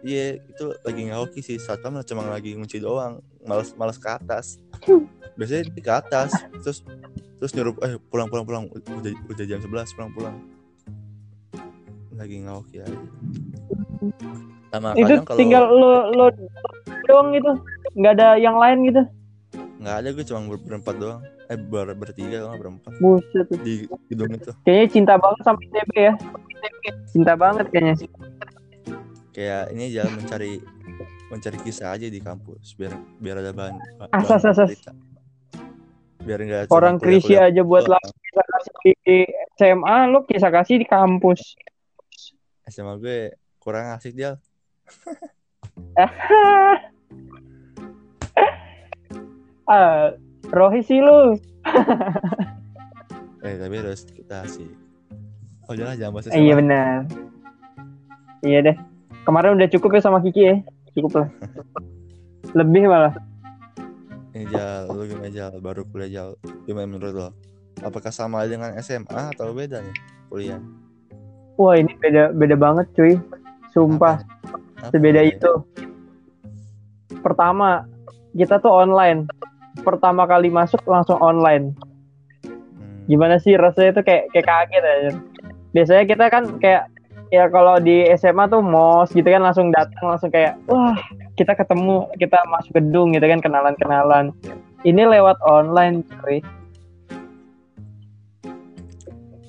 Iya, 0.00 0.40
itu 0.40 0.64
lagi 0.80 1.00
nggak 1.06 1.20
hoki 1.20 1.40
sih. 1.40 1.56
Satpam 1.60 2.00
cuma 2.02 2.24
lagi 2.24 2.56
ngunci 2.56 2.80
doang, 2.80 3.20
males 3.44 3.76
males 3.76 4.00
ke 4.00 4.08
atas. 4.08 4.56
Biasanya 5.36 5.68
dia 5.68 5.82
ke 5.84 5.92
atas, 5.92 6.30
terus 6.64 6.80
terus 7.36 7.52
nyuruh 7.52 7.76
eh 7.84 7.96
pulang 8.08 8.28
pulang 8.28 8.44
pulang 8.44 8.64
udah 8.72 9.12
udah 9.28 9.44
jam 9.44 9.60
11 9.60 9.92
pulang 9.96 10.10
pulang. 10.12 10.36
Lagi 12.16 12.40
nggak 12.40 12.56
hoki 12.56 12.76
aja. 12.80 12.98
Sama 14.70 14.94
Itu 14.94 15.04
kadang 15.04 15.24
kalau 15.26 15.38
tinggal 15.40 15.64
lu 15.68 15.90
lu 16.16 16.24
doang 17.04 17.28
gitu. 17.34 17.52
nggak 17.90 18.12
ada 18.16 18.28
yang 18.38 18.54
lain 18.54 18.86
gitu. 18.86 19.02
nggak 19.80 19.96
ada 19.96 20.08
gue 20.12 20.24
cuma 20.24 20.40
ber- 20.46 20.64
berempat 20.64 20.94
doang. 20.96 21.20
Eh 21.50 21.58
ber 21.58 21.90
bertiga 21.98 22.46
doang 22.46 22.56
berempat 22.56 22.92
Buset 23.02 23.48
di 23.60 23.84
gedung 24.06 24.30
itu. 24.30 24.52
Kayaknya 24.62 24.86
cinta 24.88 25.14
banget 25.18 25.40
sama 25.42 25.58
ITB 25.60 25.92
ya. 25.98 26.14
Cinta 27.10 27.32
banget 27.34 27.66
kayaknya. 27.68 27.94
Kayak 29.40 29.72
ini 29.72 29.88
aja 29.88 30.04
mencari 30.04 30.60
mencari 31.32 31.56
kisah 31.64 31.96
aja 31.96 32.12
di 32.12 32.20
kampus 32.20 32.76
biar 32.76 32.92
biar 33.16 33.40
ada 33.40 33.56
bahan, 33.56 33.72
bahan 33.96 34.12
Asas, 34.12 34.44
asas. 34.44 34.68
cerita. 34.68 34.92
Biar 36.20 36.44
enggak 36.44 36.68
Orang 36.68 37.00
krisi 37.00 37.40
aja 37.40 37.64
buat 37.64 37.88
lah 37.88 38.04
kisah 38.04 38.44
kasih 38.44 38.92
di 39.00 39.24
SMA, 39.56 40.12
lu 40.12 40.28
kisah 40.28 40.52
kasih 40.52 40.76
di 40.76 40.84
kampus. 40.84 41.56
SMA 42.68 43.00
gue 43.00 43.32
kurang 43.56 43.96
asik 43.96 44.12
dia. 44.12 44.36
ah, 49.64 50.12
Rohi 50.52 50.84
sih 50.84 51.00
lu. 51.00 51.40
Eh 53.40 53.56
tapi 53.56 53.80
harus 53.80 54.04
kita 54.04 54.44
sih. 54.52 54.68
Oh 55.64 55.72
jangan 55.72 55.96
jangan 55.96 56.12
bahas 56.12 56.28
iya 56.28 56.52
benar. 56.60 57.08
Iya 58.44 58.60
deh. 58.68 58.89
Kemarin 59.22 59.56
udah 59.56 59.68
cukup 59.68 59.90
ya 59.94 60.00
sama 60.00 60.18
Kiki 60.20 60.42
ya. 60.42 60.56
Cukup 60.92 61.12
lah. 61.16 61.28
Lebih 62.52 62.88
malah. 62.88 63.14
Ini 64.30 64.46
jal, 64.48 64.86
lu 64.88 65.04
gimana 65.04 65.28
jal? 65.28 65.52
Baru 65.58 65.82
kuliah 65.84 66.10
jal. 66.10 66.28
Gimana 66.64 66.86
menurut 66.86 67.12
lo? 67.12 67.28
Apakah 67.80 68.10
sama 68.10 68.44
dengan 68.44 68.74
SMA 68.78 69.34
atau 69.34 69.50
beda 69.50 69.80
nih 69.80 69.96
kuliah? 70.28 70.60
Wah 71.56 71.76
ini 71.76 71.92
beda 71.96 72.32
beda 72.32 72.56
banget 72.56 72.86
cuy. 72.94 73.14
Sumpah. 73.70 74.22
Apa 74.80 74.90
Sebeda 74.90 75.20
bedanya? 75.20 75.30
itu. 75.30 75.52
Pertama, 77.20 77.84
kita 78.32 78.56
tuh 78.58 78.72
online. 78.72 79.28
Pertama 79.82 80.24
kali 80.24 80.48
masuk 80.48 80.80
langsung 80.86 81.20
online. 81.20 81.76
Hmm, 82.42 83.04
Gimana 83.06 83.36
sih 83.36 83.54
rasanya 83.54 84.00
tuh 84.00 84.04
kayak 84.06 84.32
kayak 84.32 84.46
kaget 84.46 84.82
aja. 84.82 85.10
Biasanya 85.70 86.04
kita 86.08 86.24
kan 86.32 86.44
kayak 86.58 86.88
ya 87.30 87.46
kalau 87.46 87.78
di 87.78 88.10
SMA 88.18 88.50
tuh 88.50 88.62
mos 88.62 89.10
gitu 89.14 89.26
kan 89.26 89.42
langsung 89.42 89.70
datang 89.70 90.14
langsung 90.14 90.30
kayak 90.34 90.58
wah 90.66 90.98
kita 91.38 91.54
ketemu 91.54 92.10
kita 92.18 92.38
masuk 92.50 92.74
gedung 92.76 93.14
gitu 93.14 93.26
kan 93.26 93.40
kenalan-kenalan. 93.40 94.34
Ini 94.82 95.06
lewat 95.06 95.38
online 95.46 96.02
cuy. 96.06 96.42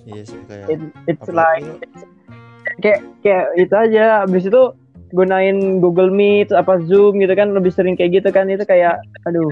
Iya 0.06 0.24
sih 0.26 0.40
kayak. 0.46 0.68
It- 0.70 0.94
it's 1.10 1.26
apalagi 1.26 1.66
like 1.66 1.90
kayak 2.86 3.00
kayak 3.26 3.46
itu 3.58 3.76
aja. 3.76 4.24
Habis 4.24 4.46
itu 4.46 4.62
gunain 5.12 5.84
Google 5.84 6.14
Meet 6.14 6.56
apa 6.56 6.80
Zoom 6.88 7.20
gitu 7.20 7.34
kan 7.36 7.52
lebih 7.52 7.74
sering 7.74 8.00
kayak 8.00 8.24
gitu 8.24 8.30
kan 8.32 8.48
itu 8.48 8.64
kayak 8.64 8.96
aduh 9.28 9.52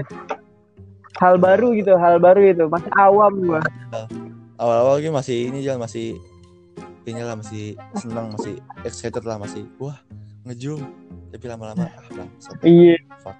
hal 1.20 1.36
baru 1.36 1.76
gitu 1.76 1.92
hal 2.00 2.16
baru 2.16 2.40
itu 2.48 2.64
masih 2.64 2.88
awam 2.96 3.32
gua 3.44 3.60
awal-awal 4.56 4.96
gue 5.04 5.12
masih 5.12 5.52
ini 5.52 5.60
jangan 5.60 5.84
masih 5.84 6.16
ini 7.04 7.20
lah 7.20 7.34
masih 7.34 7.64
senang 7.96 8.32
masih 8.32 8.60
excited 8.82 9.24
lah 9.24 9.36
masih 9.36 9.64
wah 9.76 9.96
ngejum 10.44 10.80
tapi 11.30 11.44
lama-lama 11.46 11.86
ah 11.86 12.06
bangsat. 12.10 12.56
Iya. 12.60 12.96
Fuck. 13.22 13.36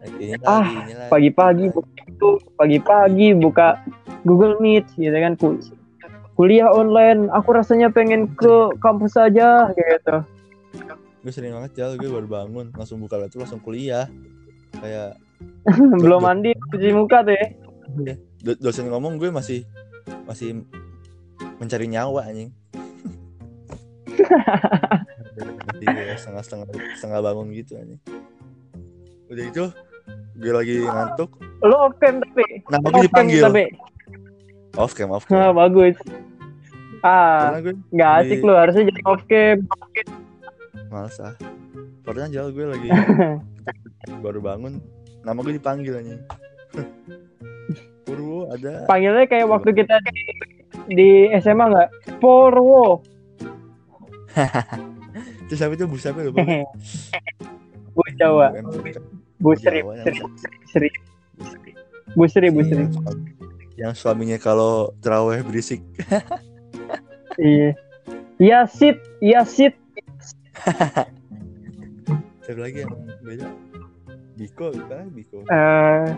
Lagi 0.00 0.32
Ah, 0.48 0.64
pagi-pagi 1.12 1.68
itu 1.68 2.28
pagi-pagi 2.56 3.36
buka 3.36 3.80
Google 4.24 4.56
Meet 4.60 4.88
gitu 4.96 5.12
kan 5.12 5.36
Kul- 5.36 5.60
kuliah 6.34 6.68
online. 6.68 7.28
Aku 7.32 7.52
rasanya 7.52 7.92
pengen 7.92 8.32
ke 8.32 8.72
kampus 8.80 9.16
aja 9.16 9.68
gitu. 9.72 10.24
Gue 11.20 11.32
sering 11.32 11.52
banget 11.52 11.76
jal 11.76 12.00
gue 12.00 12.08
baru 12.08 12.24
bangun 12.24 12.72
langsung 12.72 13.00
buka 13.00 13.20
laptop 13.20 13.44
langsung 13.44 13.60
kuliah. 13.60 14.08
Kayak 14.80 15.20
belum 16.04 16.20
mandi 16.24 16.56
cuci 16.72 16.92
muka 16.92 17.20
tuh 17.24 17.36
ya. 17.36 17.46
Do- 18.40 18.60
dosen 18.60 18.88
ngomong 18.88 19.20
gue 19.20 19.28
masih 19.28 19.68
masih 20.24 20.64
mencari 21.60 21.86
nyawa 21.86 22.20
anjing. 22.26 22.50
Iya, 25.80 26.12
setengah 26.20 26.42
setengah 26.44 26.66
setengah 27.00 27.18
bangun 27.24 27.48
gitu 27.56 27.80
anjing. 27.80 28.00
Udah 29.32 29.44
itu 29.48 29.64
gue 30.36 30.52
lagi 30.52 30.74
ngantuk. 30.84 31.30
Lo 31.64 31.88
off 31.88 31.96
cam 31.96 32.20
tapi? 32.20 32.44
Nama 32.68 32.84
gue 32.84 32.92
off 32.92 33.00
cam 33.00 33.06
dipanggil? 33.06 33.42
tapi? 33.46 33.64
Off 34.76 34.92
cam 34.92 35.08
off 35.08 35.24
ah, 35.24 35.48
cam. 35.48 35.56
bagus. 35.56 35.96
Ah 37.00 37.56
nggak 37.94 38.10
asik 38.20 38.38
di- 38.40 38.44
lu 38.44 38.52
harusnya 38.52 38.92
jadi 38.92 39.00
off 39.08 39.22
cam. 39.24 39.56
Males 40.92 41.16
ah. 41.22 41.32
Pernah 42.04 42.28
jauh 42.28 42.50
gue 42.52 42.66
lagi 42.68 42.88
baru 44.24 44.40
bangun. 44.44 44.82
Nama 45.24 45.38
gue 45.40 45.54
dipanggil 45.56 45.94
anjing. 45.96 46.20
Purwo 48.04 48.52
ada. 48.52 48.84
Panggilnya 48.84 49.24
kayak 49.24 49.48
waktu 49.48 49.70
kita 49.72 49.96
di, 50.90 51.10
SMA 51.38 51.64
nggak? 51.66 51.88
Porwo. 52.18 53.00
Terus 55.46 55.58
siapa 55.58 55.74
itu? 55.74 55.86
Bu 55.86 55.96
siapa 55.96 56.20
lupa 56.20 56.42
gue. 56.46 56.62
Bu 57.90 58.02
Jawa. 58.14 58.54
Bu 59.40 59.50
Sri 59.54 59.80
Bu 59.80 59.94
yang- 59.94 60.06
Sri 60.68 60.88
Bu 62.14 62.24
Sri 62.26 62.48
Bu 62.50 62.60
Sri. 62.62 62.82
Yang, 62.82 62.94
suami- 62.94 63.32
yang 63.76 63.94
suaminya 63.94 64.38
kalau 64.38 64.92
teraweh 64.98 65.40
berisik. 65.40 65.80
Iya. 67.38 67.72
Yasit 68.36 68.98
Yasit 69.22 69.72
siapa 72.42 72.60
lagi 72.60 72.84
yang 72.84 72.92
beda? 73.22 73.48
Biko 74.34 74.74
kan 74.90 75.08
Biko. 75.08 75.46
Eh 75.46 76.10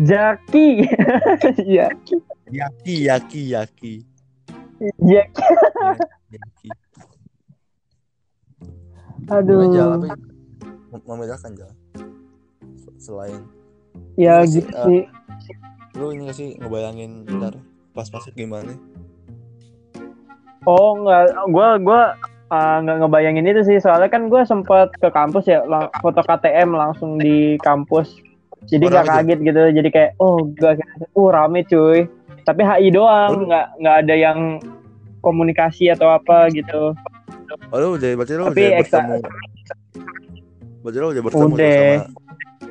Jaki. 0.00 0.86
Jaki 1.68 2.16
Yaki 2.48 2.94
Yaki 3.08 3.42
Yaki. 3.52 3.94
Jaki 4.78 5.42
Yaki 6.32 6.68
aduh. 9.34 9.68
Jalan 9.74 9.98
apa 10.00 10.06
ya? 10.08 10.16
Mem- 10.88 11.04
membedakan 11.04 11.52
jalan 11.58 11.76
selain. 12.96 13.42
Ya 14.16 14.42
gitu 14.46 14.70
eh, 14.72 14.84
sih. 14.86 15.02
lu 15.98 16.14
ini 16.14 16.30
gak 16.30 16.36
sih 16.38 16.48
ngebayangin 16.58 17.26
ntar 17.26 17.58
pas 17.92 18.08
masuk 18.08 18.32
gimana? 18.34 18.72
Oh 20.64 20.94
nggak 21.02 21.34
gua 21.52 21.76
gua 21.82 22.02
ah, 22.48 22.78
nggak 22.80 23.04
ngebayangin 23.04 23.50
itu 23.50 23.62
sih. 23.66 23.78
Soalnya 23.82 24.08
kan 24.08 24.30
gua 24.32 24.46
sempat 24.48 24.94
ke 24.96 25.10
kampus 25.12 25.44
ya 25.50 25.60
lang- 25.68 25.92
foto 26.00 26.22
KTM 26.24 26.72
langsung 26.72 27.20
di 27.20 27.58
kampus. 27.60 28.14
Jadi 28.66 28.88
Oh, 28.88 28.90
nggak 28.90 29.06
kaget 29.06 29.38
gitu. 29.44 29.62
Jadi 29.82 29.88
kayak 29.92 30.10
oh 30.22 30.48
gak 30.56 30.80
uh 31.14 31.28
rame 31.30 31.62
cuy 31.68 32.08
tapi 32.48 32.64
HI 32.64 32.88
Oh, 32.88 32.92
doang 32.96 33.30
lu- 33.34 33.46
nggak 33.46 33.66
nggak 33.76 33.96
ada 34.00 34.14
yang 34.16 34.38
komunikasi 35.20 35.92
atau 35.92 36.08
apa 36.08 36.48
gitu. 36.48 36.96
Oh 37.68 37.76
lu 37.76 37.88
udah 37.94 38.10
berarti 38.16 38.32
lu 38.34 38.44
Tapi 38.46 38.62
udah 38.62 38.80
eksa- 38.80 39.04
bertemu. 39.04 39.16
Berarti 40.80 40.96
lu 40.96 41.06
udah 41.06 41.22
bertemu 41.22 41.44
Udah. 41.50 41.68
sama 41.68 42.08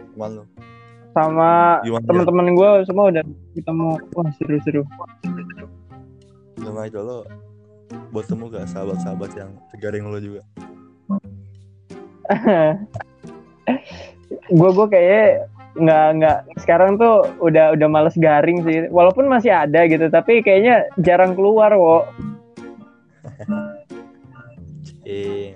teman 0.10 0.30
lu. 0.34 0.44
Sama 1.14 1.52
Jal? 1.82 2.02
teman-teman 2.04 2.48
gue 2.52 2.70
semua 2.84 3.06
udah 3.08 3.24
ketemu. 3.54 3.90
Wah 4.12 4.30
seru-seru. 4.34 4.84
Gimana 6.58 6.86
itu 6.86 6.98
lo 6.98 7.22
bertemu 8.10 8.44
gak 8.50 8.68
sahabat-sahabat 8.68 9.32
yang 9.34 9.50
tegaring 9.72 10.06
lo 10.06 10.18
juga? 10.18 10.42
Gue 14.50 14.70
gue 14.70 14.88
kayak 14.90 15.48
nggak 15.78 16.08
nggak. 16.20 16.38
Sekarang 16.62 16.98
tuh 16.98 17.26
udah 17.40 17.78
udah 17.78 17.88
males 17.88 18.18
garing 18.18 18.66
sih. 18.66 18.90
Walaupun 18.90 19.30
masih 19.30 19.54
ada 19.54 19.86
gitu 19.86 20.10
tapi 20.10 20.42
kayaknya 20.42 20.90
jarang 21.02 21.38
keluar 21.38 21.74
wo. 21.78 22.06
Eh 25.08 25.56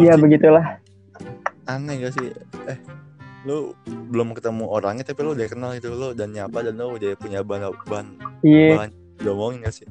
ya 0.00 0.16
Berarti 0.16 0.22
begitulah. 0.24 0.66
Aneh 1.68 1.94
gak 2.02 2.14
sih? 2.16 2.28
Eh 2.66 2.78
lu 3.48 3.72
belum 4.12 4.36
ketemu 4.36 4.68
orangnya 4.68 5.04
tapi 5.06 5.20
lu 5.24 5.32
udah 5.32 5.46
kenal 5.48 5.70
itu. 5.76 5.88
Lu 5.92 6.12
dan 6.16 6.32
nyapa 6.34 6.64
dan 6.64 6.74
lu 6.76 6.96
udah 6.96 7.14
punya 7.16 7.40
bahan 7.44 7.72
bahan 7.86 8.06
iya. 8.42 8.76
bahan 8.76 8.90
diomongin 9.20 9.64
gak 9.64 9.74
sih? 9.76 9.86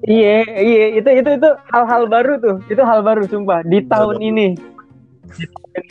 Iya 0.00 0.48
iya. 0.56 0.86
Itu 0.96 1.10
itu 1.12 1.30
itu 1.36 1.50
hal-hal 1.70 2.08
baru 2.08 2.40
tuh. 2.40 2.56
Itu 2.72 2.80
hal 2.80 3.04
baru 3.04 3.28
sumpah. 3.28 3.60
Di 3.68 3.84
tahun 3.84 4.24
ini 4.24 4.56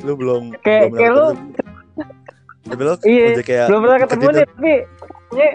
lu 0.01 0.13
belum 0.13 0.53
Kayak- 0.59 0.89
kayak 0.93 1.11
lu- 1.11 1.37
tapi 2.61 2.81
lu 2.81 2.93
Iya, 3.01 3.25
kayak 3.39 3.65
belum 3.67 3.79
pernah 3.81 3.99
ketemu 3.99 4.25
nih 4.29 4.45
tapi 4.45 4.71
ya, 5.31 5.47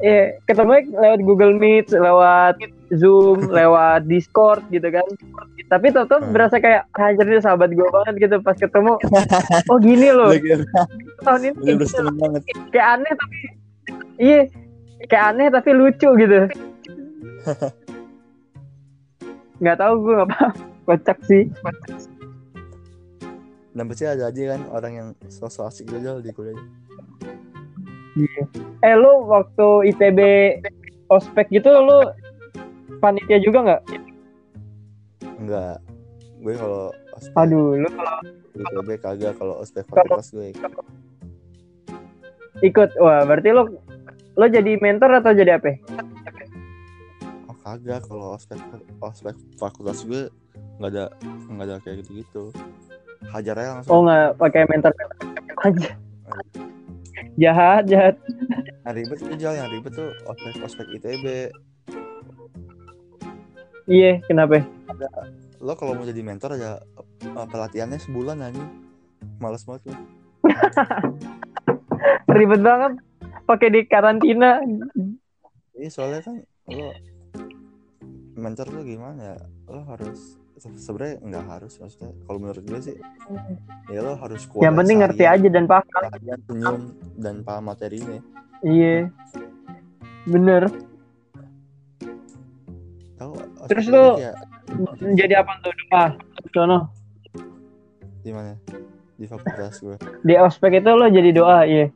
ya, 0.00 0.20
ketemu 0.44 0.70
lewat 0.92 1.20
Google 1.22 1.52
Meet 1.54 1.86
lewat 1.90 2.54
Zoom 2.90 3.38
lewat 3.54 4.04
Discord 4.04 4.60
gitu 4.68 4.88
kan. 4.88 5.06
Tapi 5.68 5.86
tetap 5.88 6.18
Hmm. 6.18 6.32
berasa 6.32 6.56
kayak 6.56 6.88
anjir 6.90 7.26
ini 7.26 7.38
sahabat 7.38 7.70
gue 7.70 7.84
banget 7.84 8.14
gitu 8.18 8.34
pas 8.40 8.54
ketemu. 8.54 8.96
Oh 9.70 9.76
gini 9.76 10.08
loh. 10.08 10.32
Tahun 11.20 11.40
ini 11.44 11.52
banget. 12.16 12.40
Kayak 12.68 12.86
aneh 12.96 13.12
tapi 13.12 13.36
iya 14.18 14.38
kayak 15.04 15.24
aneh 15.30 15.46
tapi 15.48 15.68
lucu 15.70 16.08
gitu. 16.10 16.36
Nggak 19.58 19.76
tahu 19.76 19.92
gue 20.00 20.12
nggak 20.16 20.30
paham. 20.30 20.52
Kocak 20.86 21.18
sih 21.22 21.42
dan 23.78 23.86
pasti 23.86 24.10
ada 24.10 24.26
aja 24.26 24.58
kan 24.58 24.60
orang 24.74 24.92
yang 24.92 25.08
sosok 25.30 25.70
asik 25.70 25.86
gitu 25.86 26.18
di 26.18 26.34
kuliah. 26.34 26.58
Eh 28.82 28.94
lu 28.98 29.22
waktu 29.30 29.94
ITB 29.94 30.20
ospek 31.06 31.46
gitu 31.54 31.70
lu 31.70 32.10
panitia 32.98 33.38
juga 33.38 33.58
nggak? 33.62 33.82
Enggak 35.38 35.78
gue 36.38 36.54
kalau 36.58 36.90
ospek 37.14 37.38
aduh 37.38 37.78
lu 37.78 37.88
kalau 37.94 38.18
ITB 38.58 38.88
kagak 38.98 39.32
kalau 39.38 39.54
ospek 39.62 39.86
fakultas 39.86 40.34
gue. 40.34 40.50
Ikut. 42.66 42.90
Wah 42.98 43.22
berarti 43.22 43.54
lu 43.54 43.78
lu 44.34 44.46
jadi 44.50 44.74
mentor 44.82 45.22
atau 45.22 45.30
jadi 45.38 45.62
apa? 45.62 45.78
Oh 47.46 47.54
kagak. 47.62 48.02
Kalau 48.10 48.34
ospek 48.34 48.58
ospek 48.98 49.38
fakultas 49.54 50.02
gue 50.02 50.26
nggak 50.82 50.90
ada 50.90 51.04
nggak 51.46 51.66
ada 51.70 51.76
kayak 51.82 52.02
gitu 52.02 52.10
gitu 52.26 52.44
hajar 53.32 53.54
aja 53.58 53.70
langsung. 53.78 53.92
Oh 53.92 54.00
nggak 54.06 54.28
pakai 54.38 54.62
mentor 54.70 54.92
aja. 55.66 55.90
Jahat 57.38 57.86
jahat. 57.86 58.14
Yang 58.86 58.94
ribet 58.94 59.18
tuh 59.22 59.36
Jal, 59.38 59.54
yang 59.54 59.68
ribet 59.70 59.92
tuh 59.94 60.10
ospek 60.26 60.54
ospek 60.64 60.86
ITB 60.98 61.26
iya 63.88 64.20
kenapa? 64.28 64.62
Lo 65.58 65.74
kalau 65.74 65.96
mau 65.96 66.04
jadi 66.04 66.20
mentor 66.20 66.60
ada 66.60 66.84
uh, 67.34 67.48
pelatihannya 67.48 67.98
sebulan 67.98 68.38
aja 68.44 68.64
males 69.40 69.64
banget 69.64 69.90
lo 69.90 69.94
ribet 72.38 72.62
banget. 72.62 72.92
Pakai 73.48 73.72
di 73.72 73.80
karantina. 73.88 74.60
Iya 75.72 75.88
soalnya 75.88 76.20
kan 76.20 76.36
lo 76.68 76.92
mentor 78.38 78.70
tuh 78.70 78.84
gimana 78.84 79.34
ya? 79.34 79.36
Lo 79.66 79.82
harus 79.88 80.36
sebenarnya 80.58 81.16
nggak 81.22 81.44
harus 81.46 81.72
maksudnya 81.78 82.10
kalau 82.26 82.38
menurut 82.42 82.62
gue 82.66 82.80
sih 82.82 82.96
ya 83.88 84.00
lo 84.02 84.18
harus 84.18 84.42
kuat 84.50 84.66
yang 84.66 84.74
penting 84.74 84.98
ngerti 85.00 85.24
aja 85.24 85.48
dan 85.48 85.64
paham 85.70 85.86
kalian 85.86 86.40
senyum 86.50 86.80
dan 87.14 87.34
paham 87.46 87.64
materinya. 87.70 88.18
Iya. 88.66 89.10
Bener. 90.26 90.66
Tahu 93.18 93.32
Terus 93.70 93.86
lo- 93.90 94.18
ini 94.18 94.22
kayak 94.22 94.36
jadi 95.14 95.34
apa 95.40 95.52
tuh 95.62 95.72
ah 95.94 96.10
sono. 96.52 96.78
Di 98.22 98.30
mana? 98.34 98.58
Di 99.18 99.26
fakultas 99.26 99.78
gue. 99.82 99.96
Di 100.26 100.34
ospek 100.38 100.82
itu 100.82 100.90
lo 100.94 101.06
jadi 101.06 101.30
doa 101.32 101.64
iya. 101.64 101.86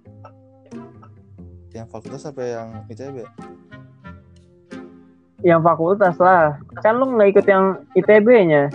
Yang 1.74 1.86
fakultas 1.90 2.22
apa 2.26 2.42
yang 2.42 2.68
ITB 2.88 3.26
yang 5.42 5.60
fakultas 5.60 6.16
lah. 6.16 6.56
Kan 6.80 6.96
lo 6.96 7.06
nggak 7.08 7.30
ikut 7.32 7.46
yang 7.46 7.64
ITB-nya 7.92 8.70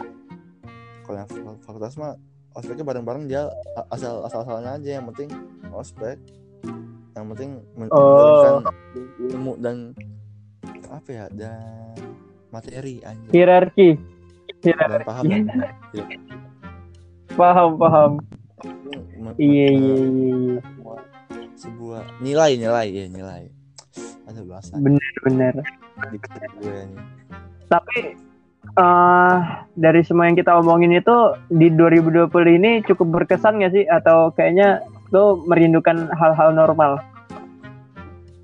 kalau 1.08 1.24
yang 1.24 1.30
fak- 1.32 1.64
fakultas 1.64 1.96
mah 1.96 2.20
ospeknya 2.52 2.84
bareng-bareng 2.84 3.32
dia 3.32 3.48
asal 3.90 4.28
asal 4.28 4.44
asalnya 4.44 4.76
aja. 4.76 5.00
Yang 5.00 5.06
penting 5.16 5.30
ospek. 5.72 6.20
Yang 7.16 7.26
penting 7.34 7.50
men- 7.74 7.92
Oh. 7.96 8.60
ilmu 9.18 9.56
dan 9.58 9.96
apa 10.92 11.10
ya 11.10 11.26
dan 11.32 11.96
materi 12.52 13.00
anjir 13.02 13.32
hierarki. 13.32 13.96
Hierarki. 14.62 15.08
paham. 15.08 15.24
Paham 17.38 17.70
paham. 17.78 18.12
Me- 19.16 19.38
iya 19.38 19.68
me- 19.70 19.78
iya 19.78 19.96
iya 19.96 19.96
iya. 20.04 20.60
sebuah, 21.58 22.02
nilai 22.22 22.52
nilai 22.58 22.88
ya 22.90 23.06
nilai. 23.08 23.44
Ada 24.28 24.42
bahasa. 24.44 24.74
Bener 24.78 25.14
bener 25.24 25.54
gue 25.98 26.78
nih 26.88 27.04
tapi 27.68 28.16
eh 28.78 29.36
dari 29.74 30.02
semua 30.04 30.30
yang 30.30 30.38
kita 30.38 30.54
omongin 30.60 30.94
itu 30.94 31.16
di 31.50 31.72
2020 31.74 32.30
ini 32.62 32.72
cukup 32.86 33.24
berkesan 33.24 33.64
gak 33.64 33.74
sih? 33.74 33.86
Atau 33.88 34.34
kayaknya 34.36 34.86
lo 35.14 35.40
merindukan 35.48 36.12
hal-hal 36.14 36.52
normal? 36.54 37.02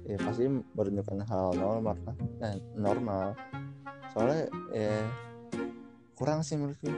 Ya 0.07 0.17
pasti 0.21 0.49
merindukan 0.49 1.21
hal 1.25 1.53
normal 1.57 1.95
kan 2.05 2.15
nah, 2.41 2.53
normal. 2.77 3.25
Soalnya 4.13 4.49
ya 4.73 4.95
kurang 6.17 6.41
sih 6.45 6.57
menurut 6.57 6.77
gue. 6.81 6.95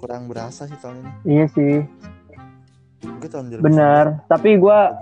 Kurang 0.00 0.32
berasa 0.32 0.64
sih 0.64 0.78
tahun 0.80 1.04
ini. 1.04 1.10
Iya 1.28 1.46
sih. 1.52 1.74
Gue 3.04 3.28
tahun 3.28 3.52
2019 3.52 3.66
benar. 3.66 4.04
Tapi 4.26 4.56
gua 4.56 4.96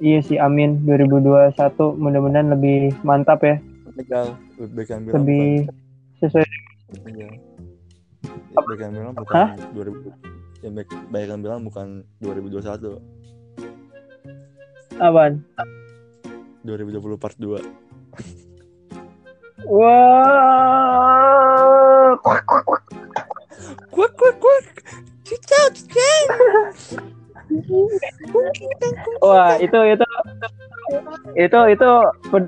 iya 0.00 0.18
sih 0.24 0.38
amin. 0.40 0.82
2021 0.86 1.52
mudah-mudahan 1.98 2.48
lebih 2.52 2.94
mantap 3.04 3.44
ya. 3.44 3.56
Legal. 3.98 4.36
Lebih 4.58 5.68
sesuai. 6.22 6.46
Iya. 7.08 7.28
Ya, 8.58 8.60
baik 8.64 8.80
yang 8.80 8.92
bilang 8.96 9.14
bukan 9.14 9.34
Hah? 9.36 9.54
2000 9.76 10.38
ya 10.58 10.70
baik, 10.74 10.90
baik 11.14 11.28
yang 11.30 11.42
bilang 11.44 11.62
bukan 11.62 12.02
2021 12.18 12.98
apaan? 14.98 15.46
2020 16.66 17.22
part 17.22 17.36
2 17.38 17.54
wah. 19.78 20.58
Kuak 22.18 24.12
kuak 24.18 24.36
kuak 24.42 24.64
cicak 25.22 25.70
cicak 25.76 27.14
Wah, 29.24 29.56
itu 29.58 29.78
itu 29.88 30.06
itu 31.36 31.58
itu 31.68 31.90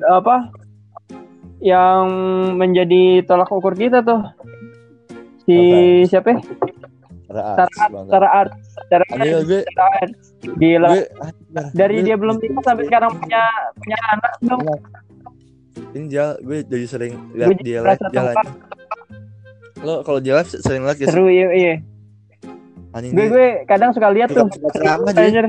apa 0.07 0.37
yang 1.61 2.05
menjadi 2.57 3.25
tolak 3.25 3.53
ukur 3.53 3.77
kita 3.77 4.01
tuh. 4.01 4.21
Si 5.45 5.57
Apa? 5.57 6.09
siapa? 6.09 6.29
ya? 6.33 6.41
Art, 7.31 8.53
secara 8.75 9.05
art. 9.13 10.13
Gila. 10.57 10.89
gue 10.89 11.03
anjir, 11.21 11.65
Dari 11.77 11.97
gue- 12.01 12.07
dia 12.09 12.17
belum 12.17 12.37
nikah 12.41 12.63
sampai 12.65 12.85
sekarang 12.89 13.11
punya 13.17 13.43
punya 13.77 13.99
anak 14.11 14.33
dong. 14.41 14.61
ini 15.91 16.07
jal 16.07 16.39
gue 16.39 16.63
jadi 16.63 16.87
sering 16.87 17.15
lihat 17.35 17.59
dia 17.61 17.83
live 17.83 17.99
jalan 18.11 18.37
lo 19.81 20.07
kalau 20.07 20.23
dia 20.23 20.39
live 20.39 20.47
sering 20.47 20.87
lihat 20.87 20.97
sih 20.99 21.07
Seru 21.09 21.27
iya, 21.27 21.51
iya. 21.51 21.75
Anjing 22.93 23.13
Gue 23.13 23.27
gue 23.27 23.47
kadang 23.65 23.91
suka 23.91 24.09
lihat 24.09 24.29
tuh. 24.29 24.47
ceramah 24.71 25.13
Anjir. 25.13 25.47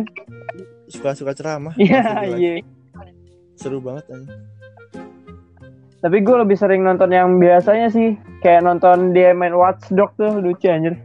suka 0.88 1.10
suka 1.14 1.32
ceramah 1.32 1.74
Iya, 1.76 2.02
iya. 2.32 2.54
seru 3.54 3.80
banget 3.80 4.06
anjing 4.08 4.40
Tapi 5.98 6.18
gue 6.18 6.34
lebih 6.36 6.56
sering 6.56 6.82
nonton 6.82 7.10
yang 7.10 7.38
biasanya 7.38 7.88
sih. 7.88 8.14
Kayak 8.40 8.66
nonton 8.66 9.12
dia 9.12 9.32
main 9.32 9.54
Watchdog 9.54 10.10
tuh 10.16 10.34
lucu 10.36 10.66
anjir. 10.66 10.98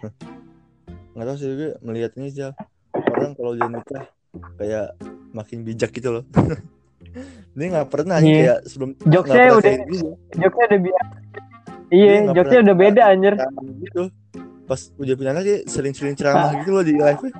nggak 1.12 1.26
tahu 1.26 1.36
sih 1.36 1.48
gue 1.50 1.70
melihat 1.82 2.14
ini 2.14 2.30
jal 2.30 2.54
orang 2.94 3.34
kalau 3.34 3.52
dia 3.52 3.66
nikah 3.66 4.04
kayak 4.54 4.94
makin 5.30 5.60
bijak 5.60 5.90
gitu 5.90 6.08
loh 6.12 6.24
dia 7.58 7.66
nggak 7.68 7.88
pernah 7.88 8.16
Iya. 8.16 8.32
kayak 8.54 8.58
sebelum 8.64 8.90
Jokesnya 9.02 9.50
udah- 9.50 9.78
Jokesnya 10.32 10.66
udah 10.68 10.80
biasa. 10.80 11.12
Iya, 11.88 12.12
jokesnya 12.30 12.60
udah 12.62 12.76
beda 12.78 13.02
anjir. 13.06 13.34
gitu 13.82 14.02
pas 14.68 14.80
udah 15.00 15.14
punya 15.16 15.30
anak 15.32 15.44
dia 15.48 15.58
sering-sering 15.64 16.14
ceramah 16.20 16.60
gitu 16.60 16.70
loh 16.76 16.84
di 16.84 16.94
live. 16.94 17.22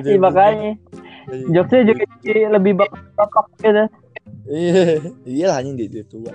Iya 0.00 0.16
makanya. 0.16 0.80
Jokesnya 1.52 1.92
juga 1.92 2.04
lebih 2.56 2.72
bapak-bapak 2.72 3.46
gitu. 3.60 3.84
iya. 4.48 4.96
Iya 5.28 5.44
lah 5.52 5.56
anjing 5.60 5.76
dia, 5.76 6.00
tua. 6.08 6.32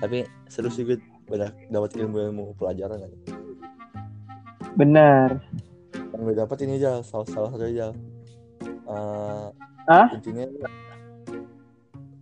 Tapi 0.00 0.24
seru 0.48 0.72
sih 0.72 0.88
gue 0.88 0.96
banyak 1.28 1.68
dapat 1.68 1.92
ilmu-ilmu 2.00 2.56
pelajaran 2.56 3.04
kan 3.04 3.12
benar. 4.78 5.42
Yang 6.14 6.20
gue 6.22 6.34
dapat 6.38 6.56
ini 6.64 6.78
aja 6.78 7.02
salah, 7.02 7.26
salah 7.26 7.50
satu 7.50 7.66
aja. 7.66 7.90
Hah? 9.88 10.06
intinya 10.12 10.44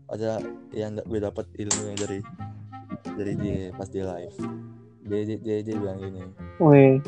ada 0.07 0.39
yang 0.71 0.99
gue 1.03 1.19
dapat 1.19 1.47
ilmunya 1.59 1.95
dari 1.95 2.19
dari 3.15 3.35
dia 3.39 3.71
pas 3.77 3.87
dia 3.87 4.05
live. 4.05 4.37
Dia 5.07 5.21
dia 5.23 5.39
dia, 5.39 5.57
dia 5.63 5.75
bilang 5.79 5.99
gini. 6.03 6.23
Wih. 6.59 6.99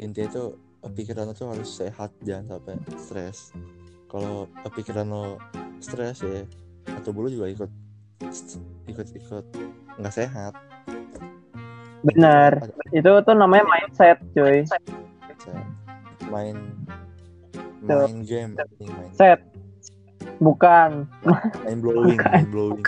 Intinya 0.00 0.28
tuh 0.32 0.48
pikiran 0.94 1.28
lo 1.28 1.34
tuh 1.36 1.52
harus 1.52 1.68
sehat 1.68 2.10
jangan 2.24 2.56
sampai 2.56 2.76
stres. 2.96 3.38
Kalau 4.08 4.48
pikiran 4.72 5.06
lo 5.10 5.36
stres 5.82 6.24
ya 6.24 6.48
atau 6.88 7.12
bulu 7.12 7.28
juga 7.28 7.52
ikut 7.52 7.70
ikut 8.88 9.06
ikut 9.12 9.44
nggak 10.00 10.14
sehat. 10.14 10.56
Benar. 12.06 12.72
Itu 12.94 13.20
tuh 13.26 13.34
namanya 13.36 13.66
mindset 13.68 14.22
cuy. 14.32 14.64
Saya 14.64 15.62
main 16.30 16.56
main 17.82 18.22
game 18.24 18.52
anjing, 18.56 18.90
main 18.90 19.12
set. 19.12 19.40
Bukan. 20.38 21.10
Main 21.66 21.78
blowing 21.82 22.18
main 22.32 22.48
blowing 22.48 22.82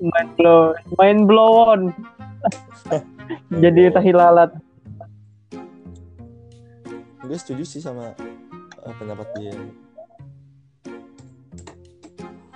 main 0.00 0.28
blow 0.36 0.76
main 1.00 1.18
blow 1.24 1.52
on. 1.72 1.82
Jadi 3.62 3.90
tahi 3.90 4.12
lalat. 4.14 4.54
Gue 7.26 7.38
setuju 7.38 7.64
sih 7.66 7.82
sama 7.82 8.14
uh, 8.86 8.94
pendapat 9.02 9.26
dia. 9.34 9.54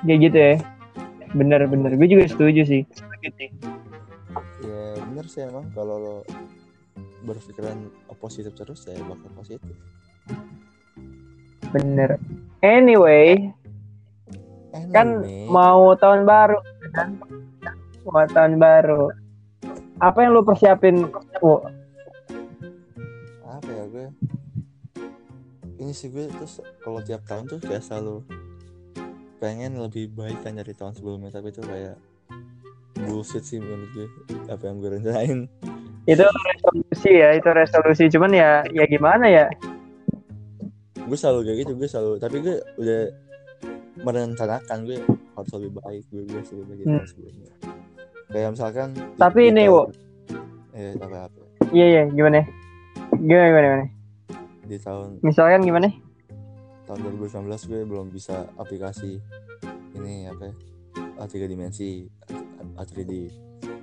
Kayak 0.06 0.18
gitu 0.30 0.38
ya. 0.38 0.54
Bener 1.34 1.60
bener. 1.66 1.90
Gue 1.98 2.08
juga 2.08 2.24
setuju 2.30 2.62
sih. 2.62 2.82
Ya 4.62 4.84
bener 5.10 5.26
sih 5.26 5.42
emang. 5.42 5.66
Kalau 5.74 5.96
lo 5.98 6.16
berpikiran 7.26 7.90
positif 8.20 8.52
terus 8.54 8.86
ya 8.86 9.00
bakal 9.04 9.30
positif. 9.34 9.74
Bener. 11.74 12.20
Anyway 12.60 13.56
kan 14.90 15.22
Anyway, 15.22 15.50
mau 15.50 15.94
tahun 15.98 16.26
baru 16.26 16.58
kan? 16.92 17.18
Mau 18.06 18.24
tahun 18.30 18.58
baru. 18.58 19.12
Apa 20.00 20.24
yang 20.24 20.32
lu 20.32 20.42
persiapin 20.42 21.06
Wo? 21.44 21.60
apa 23.60 23.68
ya 23.76 23.84
gue? 23.92 24.06
Ini 25.80 25.92
sih 25.92 26.08
gue 26.08 26.32
terus 26.32 26.64
kalau 26.80 27.04
tiap 27.04 27.20
tahun 27.28 27.44
tuh 27.44 27.60
kayak 27.60 27.84
selalu 27.84 28.24
pengen 29.36 29.76
lebih 29.80 30.12
baik 30.12 30.40
kan 30.40 30.56
dari 30.56 30.72
tahun 30.72 30.96
sebelumnya 30.96 31.32
tapi 31.32 31.52
itu 31.52 31.60
kayak 31.64 31.96
bullshit 33.08 33.44
sih 33.44 33.60
menurut 33.60 33.88
gue 33.92 34.08
apa 34.48 34.62
yang 34.64 34.76
gue 34.80 34.90
rencanain. 34.96 35.38
Itu 36.08 36.24
resolusi 36.24 37.12
ya 37.12 37.36
itu 37.36 37.48
resolusi. 37.52 38.04
Cuman 38.08 38.32
ya 38.32 38.64
ya 38.72 38.84
gimana 38.88 39.28
ya? 39.28 39.46
Gue 41.04 41.16
selalu 41.20 41.52
kayak 41.52 41.58
gitu 41.68 41.72
gue 41.76 41.88
selalu 41.88 42.12
tapi 42.16 42.36
gue 42.40 42.56
udah 42.80 43.00
merencanakan 44.00 44.78
gue 44.88 44.98
harus 45.40 45.52
lebih 45.54 45.72
baik 45.76 46.02
gue 46.06 46.22
gue 46.22 46.40
baik 46.40 46.78
dari 46.78 46.84
Hmm. 46.86 47.04
sebelumnya 47.04 47.52
kayak 48.26 48.50
misalkan 48.52 48.88
Tapi 49.16 49.40
ini, 49.48 49.64
Wo. 49.66 49.90
eh 50.70 50.94
apa 50.94 51.26
apa. 51.26 51.40
Iya 51.68 51.86
iya 51.88 52.02
gimana? 52.06 52.46
Gimana 53.12 53.46
gimana, 53.48 53.66
gimana? 53.66 53.86
di 54.62 54.76
tahun 54.78 55.18
misalkan 55.20 55.60
gimana? 55.60 55.88
Tahun 56.84 56.98
2019 57.00 57.42
gue 57.66 57.80
belum 57.82 58.06
bisa 58.08 58.46
aplikasi 58.54 59.18
ini 59.92 60.26
apa 60.26 60.46
ya 60.46 60.54
tiga 61.26 61.44
dimensi 61.44 62.06
A- 62.70 62.80
A3D 62.80 63.12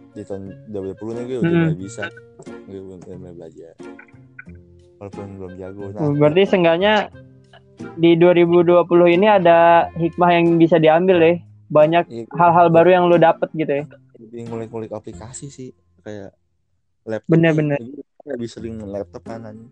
di 0.10 0.22
tahun 0.24 0.48
2020 0.66 1.12
nih 1.14 1.24
gue 1.26 1.38
udah 1.38 1.46
Hmm. 1.46 1.62
mulai 1.62 1.78
bisa. 1.78 2.04
Gue 2.66 2.80
udah 2.80 3.16
mulai, 3.16 3.34
belajar. 3.36 3.74
Walaupun 4.98 5.26
belum 5.38 5.54
jago 5.56 5.84
nah. 5.90 6.08
Berarti 6.10 6.42
seenggaknya 6.48 6.94
di 7.94 8.16
2020 8.16 8.74
ini 9.08 9.28
ada 9.28 9.92
hikmah 9.94 10.32
yang 10.32 10.56
bisa 10.56 10.78
diambil 10.78 11.18
ya 11.20 11.34
banyak 11.68 12.06
iya, 12.08 12.24
hal-hal 12.36 12.68
baru 12.72 12.90
yang 12.90 13.04
lu 13.12 13.20
dapet 13.20 13.50
gitu 13.56 13.84
ya? 13.84 13.86
Lebih 14.18 14.48
ngulik-ngulik 14.48 14.92
aplikasi 14.92 15.52
sih 15.52 15.70
kayak 16.02 16.32
laptop. 17.08 17.32
Bener-bener. 17.32 17.80
lebih 18.28 18.52
sering 18.52 18.84
laptop 18.84 19.24
kanan 19.24 19.72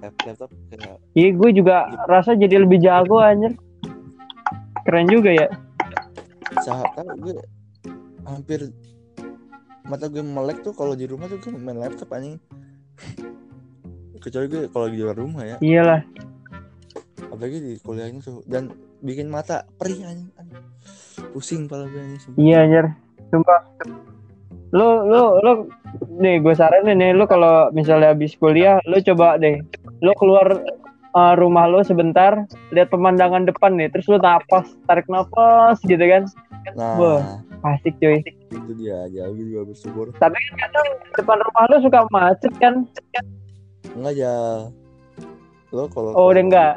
Lap- 0.00 0.16
laptop 0.24 0.48
kayak 0.72 0.96
iya 1.12 1.36
gue 1.36 1.50
juga 1.52 1.84
rasa 2.08 2.32
jadi 2.32 2.64
lebih 2.64 2.80
jago 2.80 3.20
anjir. 3.20 3.52
Keren 4.82 5.06
juga 5.06 5.30
ya. 5.30 5.48
Sahabat 6.64 7.06
gue 7.20 7.36
hampir 8.24 8.72
mata 9.84 10.08
gue 10.08 10.24
melek 10.24 10.64
tuh 10.64 10.72
kalau 10.72 10.96
di 10.96 11.04
rumah 11.04 11.28
tuh 11.28 11.38
gue 11.44 11.52
main 11.54 11.76
laptop 11.76 12.08
anjing. 12.16 12.40
Kecuali 14.24 14.46
gue 14.48 14.62
kalau 14.72 14.88
di 14.88 14.96
luar 14.96 15.16
rumah 15.18 15.44
ya. 15.44 15.56
Iyalah. 15.60 16.02
Apalagi 17.28 17.58
di 17.60 17.72
kuliah 17.84 18.08
ini 18.08 18.24
tuh 18.24 18.40
dan 18.48 18.72
bikin 19.04 19.28
mata 19.28 19.68
perih 19.76 20.08
anjing. 20.08 20.30
Aduh, 20.40 20.71
pusing 21.32 21.64
pala 21.66 21.88
gue 21.88 22.00
anjing 22.00 22.20
sumpah. 22.20 22.38
iya 22.38 22.56
anjir. 22.64 22.86
Sumpah. 23.32 23.60
Lu 24.72 24.88
lu 25.08 25.22
lu 25.40 25.52
nih 26.20 26.40
gue 26.40 26.54
saranin 26.56 26.96
nih 27.00 27.12
lu 27.12 27.24
kalau 27.28 27.72
misalnya 27.72 28.12
habis 28.12 28.36
kuliah 28.36 28.80
lu 28.88 29.00
coba 29.00 29.40
deh. 29.40 29.60
Lu 30.04 30.12
keluar 30.20 30.60
uh, 31.16 31.34
rumah 31.36 31.68
lu 31.68 31.80
sebentar 31.84 32.44
lihat 32.72 32.88
pemandangan 32.92 33.48
depan 33.48 33.76
nih 33.76 33.88
terus 33.92 34.08
lu 34.08 34.16
napas 34.20 34.68
tarik 34.88 35.08
napas 35.08 35.80
gitu 35.84 36.04
kan? 36.04 36.28
Nah. 36.76 36.96
Wah. 37.00 37.22
asik 37.62 37.94
cuy. 38.02 38.18
Itu 38.50 38.74
dia 38.74 39.06
aja 39.06 39.30
gue 39.30 39.44
juga 39.46 39.62
bersyukur. 39.70 40.10
Tapi 40.18 40.34
kan 40.34 40.54
kadang 40.66 40.88
depan 41.14 41.38
rumah 41.38 41.64
lu 41.70 41.76
suka 41.78 42.00
macet 42.10 42.52
kan? 42.58 42.74
Enggak 43.94 44.18
aja 44.18 44.32
lo 45.72 45.88
kalau 45.88 46.12
oh 46.12 46.28
udah 46.28 46.44
enggak? 46.44 46.74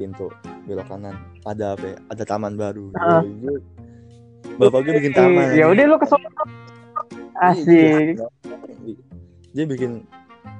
pintu 0.00 0.32
belok 0.64 0.86
kanan. 0.88 1.18
Ada 1.42 1.74
apa 1.74 1.84
ya? 1.84 1.96
ada 2.06 2.22
taman 2.22 2.54
baru. 2.54 2.94
Gue- 3.42 3.62
bapak 4.58 4.78
gue 4.84 4.92
bikin 4.98 5.12
taman. 5.12 5.52
ya 5.52 5.64
udah 5.68 5.84
lu 5.86 5.96
ke 5.96 6.06
sono 6.06 6.28
Iya, 7.32 7.50
asik. 7.50 8.14
gila. 8.14 8.28
dia 9.52 9.64
bikin 9.66 9.92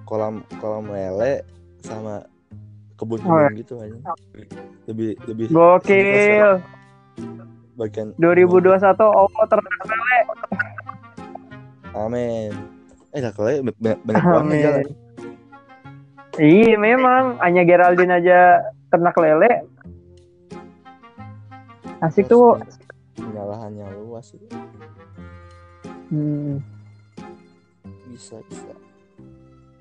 kolam 0.04 0.42
kolam 0.58 0.88
lele 0.88 1.46
sama 1.78 2.26
kebun 2.96 3.22
Oh, 3.22 3.38
kebun 3.38 3.54
gitu 3.56 3.74
aja 3.78 3.96
lebih 4.86 5.14
lebih 5.24 5.46
gokil. 5.48 6.58
bagian 7.72 8.12
2021 8.18 8.82
oh 9.00 9.28
ternyata 9.46 9.94
amin. 11.94 12.52
Eh 13.12 13.20
dah 13.20 13.30
kalau 13.30 13.52
banyak, 13.76 13.98
banget 14.00 14.56
jalan. 14.58 14.84
Iya 16.40 16.80
memang. 16.80 17.36
Hanya 17.44 17.62
Geraldine 17.62 18.08
aja 18.16 18.64
ternak 18.88 19.12
lele. 19.20 19.68
Asik 22.00 22.24
tuh. 22.26 22.56
Penyalahannya 23.52 23.86
luas 24.00 24.32
itu. 24.32 24.48
Hmm. 26.08 26.56
bisa 28.08 28.40
bisa. 28.48 28.72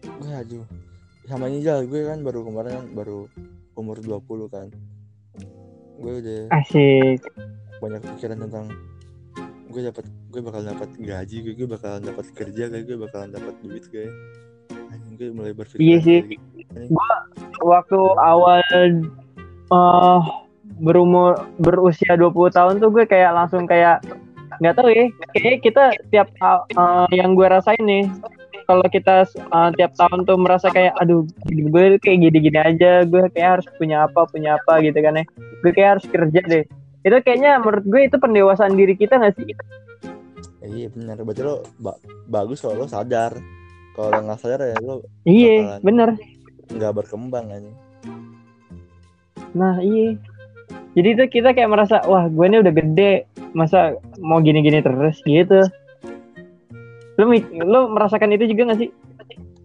Gue 0.04 0.32
aduh 0.32 0.64
sama 1.28 1.48
ini 1.48 1.64
jalan 1.64 1.88
gue 1.88 2.08
kan 2.08 2.20
baru 2.24 2.48
kemarin 2.48 2.72
kan 2.80 2.86
baru 2.96 3.20
umur 3.80 4.00
20 4.00 4.52
kan. 4.52 4.68
Gue 6.00 6.14
udah 6.20 6.42
Asik. 6.52 7.24
banyak 7.80 8.02
pikiran 8.16 8.40
tentang 8.48 8.66
gue 9.72 9.82
dapat 9.88 10.04
gue 10.32 10.42
bakal 10.44 10.62
dapat 10.68 10.90
gaji 11.00 11.38
gue 11.48 11.54
gue 11.56 11.68
bakalan 11.68 12.04
dapat 12.04 12.28
kerja 12.36 12.68
kayak 12.68 12.84
gue 12.88 12.98
bakalan 13.00 13.32
dapat 13.32 13.56
duit 13.64 13.88
kayak. 13.88 14.12
Anjing 14.92 15.16
gue 15.16 15.28
mulai 15.32 15.56
berpikir 15.56 15.84
Iya 15.84 15.98
sih. 16.04 16.20
Anjing, 16.76 16.96
Waktu 17.64 18.00
awal 18.20 18.64
eh 19.72 20.20
berumur 20.82 21.46
berusia 21.62 22.18
20 22.18 22.58
tahun 22.58 22.74
tuh 22.82 22.90
gue 22.90 23.06
kayak 23.06 23.32
langsung 23.38 23.70
kayak 23.70 24.02
nggak 24.60 24.76
tahu 24.76 24.90
ya 24.92 25.06
kayak 25.38 25.62
kita 25.64 25.84
tiap 26.12 26.28
eh, 26.42 27.08
yang 27.16 27.38
gue 27.38 27.48
rasain 27.48 27.80
nih 27.86 28.10
kalau 28.72 28.88
kita 28.88 29.28
eh, 29.28 29.70
tiap 29.76 29.92
tahun 30.00 30.24
tuh 30.24 30.38
merasa 30.40 30.72
kayak 30.72 30.96
aduh 30.96 31.28
gue 31.48 31.84
kayak 32.00 32.18
gini-gini 32.24 32.60
aja 32.60 33.04
gue 33.04 33.28
kayak 33.36 33.60
harus 33.60 33.68
punya 33.76 34.08
apa 34.08 34.24
punya 34.32 34.56
apa 34.56 34.80
gitu 34.80 34.96
kan 35.04 35.20
ya. 35.20 35.26
Gue 35.62 35.72
kayak 35.76 35.90
harus 36.00 36.06
kerja 36.08 36.40
deh. 36.48 36.64
Itu 37.04 37.18
kayaknya 37.20 37.60
menurut 37.60 37.86
gue 37.86 38.02
itu 38.08 38.16
pendewasaan 38.16 38.80
diri 38.80 38.96
kita 38.96 39.20
nggak 39.20 39.36
sih? 39.36 39.52
Iya 40.62 40.88
benar 40.94 41.18
berarti 41.26 41.42
lo 41.44 41.66
ba- 41.82 42.00
bagus 42.32 42.64
kalau 42.64 42.80
lo 42.80 42.88
sadar. 42.88 43.36
Kalau 43.92 44.10
lo 44.14 44.20
nggak 44.24 44.40
sadar 44.40 44.60
ya 44.64 44.78
lo 44.80 45.04
iya 45.28 45.78
bener. 45.84 46.16
nggak 46.72 46.94
berkembang 46.96 47.52
anjing. 47.52 47.76
Nah 49.52 49.84
iya. 49.84 50.16
Jadi 50.92 51.10
tuh 51.16 51.28
kita 51.32 51.56
kayak 51.56 51.72
merasa 51.72 52.04
wah 52.04 52.28
gue 52.28 52.46
ini 52.52 52.60
udah 52.60 52.74
gede 52.76 53.12
masa 53.56 53.96
mau 54.20 54.44
gini-gini 54.44 54.84
terus? 54.84 55.24
Gitu. 55.24 55.64
Lu 57.16 57.32
lu 57.64 57.80
merasakan 57.96 58.36
itu 58.36 58.52
juga 58.52 58.76
gak 58.76 58.82
sih? 58.84 58.92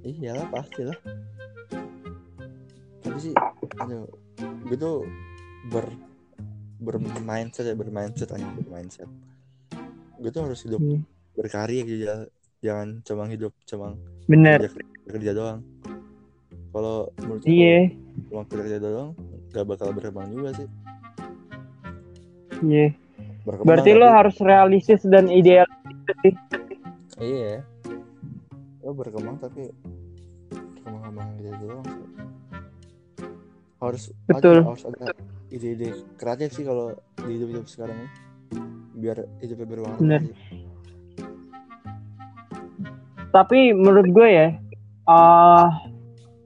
iyalah 0.07 0.47
pasti 0.55 0.87
lah. 0.87 0.99
Tapi 3.03 3.19
sih 3.19 3.35
aduh 3.83 4.07
gue 4.71 4.79
tuh 4.79 5.03
ber 5.75 5.91
bermindset 6.79 7.67
ya 7.67 7.75
bermindset 7.75 8.31
aja 8.31 8.47
bermindset. 8.55 9.11
Gue 10.23 10.31
tuh 10.31 10.47
harus 10.47 10.62
hidup 10.62 10.79
Hmm. 10.79 11.03
berkarya 11.35 11.83
gitu 11.83 12.03
ya. 12.07 12.17
Jangan 12.62 13.03
cuma 13.03 13.27
hidup 13.27 13.51
cuma 13.67 13.99
bener. 14.31 14.62
kerja, 14.62 14.79
kerja 15.11 15.33
doang. 15.35 15.61
Kalau 16.71 17.11
menurut 17.19 17.43
gue 17.43 17.51
iya. 17.51 17.91
cuma 18.31 18.47
kerja 18.47 18.79
doang 18.79 19.11
gak 19.51 19.65
bakal 19.67 19.91
berkembang 19.91 20.29
juga 20.31 20.53
sih 20.53 20.69
iya. 22.64 22.95
Berkembang 23.45 23.66
berarti 23.66 23.90
lo 23.95 24.09
harus 24.11 24.37
realistis 24.42 25.03
dan 25.07 25.29
ideal 25.31 25.66
sih. 26.23 26.35
Iya. 27.21 27.62
Lo 28.83 28.95
berkembang 28.95 29.38
tapi 29.42 29.71
berkembang-kembang 30.51 31.29
gitu 31.40 31.51
doang 31.66 31.87
harus 33.77 34.09
Betul. 34.25 34.64
ada, 34.64 34.73
harus 34.73 34.85
ada 34.88 35.12
ide-ide 35.53 35.92
kreatif 36.16 36.57
sih 36.57 36.64
kalau 36.64 36.97
di 37.23 37.37
hidup 37.37 37.49
hidup 37.53 37.66
sekarang 37.69 37.97
ini. 38.01 38.11
Biar 38.97 39.21
hidupnya 39.45 39.66
berwarna 39.69 40.01
Bener. 40.01 40.23
tapi 43.37 43.77
menurut 43.77 44.09
gue 44.16 44.29
ya 44.33 44.49
eh 45.07 45.66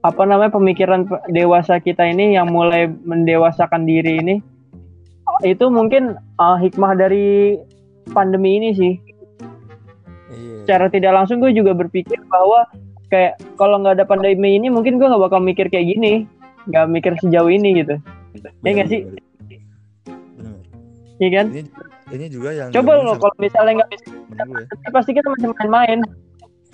apa 0.01 0.21
namanya 0.27 0.51
pemikiran 0.51 1.07
pe- 1.07 1.23
dewasa 1.31 1.79
kita 1.79 2.03
ini 2.03 2.35
yang 2.35 2.51
mulai 2.51 2.91
mendewasakan 2.91 3.87
diri 3.87 4.19
ini 4.19 4.35
itu 5.41 5.65
mungkin 5.69 6.15
eh, 6.17 6.57
hikmah 6.61 6.93
dari 6.97 7.57
pandemi 8.13 8.61
ini 8.61 8.69
sih. 8.73 8.93
Iya. 10.31 10.55
Secara 10.65 10.85
tidak 10.89 11.11
langsung 11.17 11.41
gue 11.41 11.51
juga 11.53 11.73
berpikir 11.73 12.17
bahwa 12.29 12.65
kayak 13.11 13.41
kalau 13.59 13.81
nggak 13.81 13.99
ada 13.99 14.05
pandemi 14.07 14.55
ini 14.55 14.71
mungkin 14.71 14.97
gue 14.97 15.07
nggak 15.07 15.23
bakal 15.29 15.41
mikir 15.41 15.67
kayak 15.67 15.91
gini. 15.91 16.25
Nggak 16.69 16.85
mikir 16.89 17.13
sejauh 17.21 17.49
ini 17.49 17.83
gitu. 17.83 17.95
Iya 18.63 18.71
nggak 18.77 18.89
sih? 18.89 19.01
Bener. 20.37 20.55
iya 21.19 21.29
kan? 21.33 21.45
Ini 21.51 21.61
ini 22.11 22.25
juga 22.27 22.49
yang 22.51 22.69
coba 22.75 22.91
lo 22.99 23.15
kalau 23.15 23.35
misalnya 23.39 23.81
nggak 23.81 23.89
temen 24.35 24.61
gue. 24.61 24.91
pasti 24.91 25.11
kita 25.15 25.27
masih 25.31 25.47
main-main. 25.57 25.99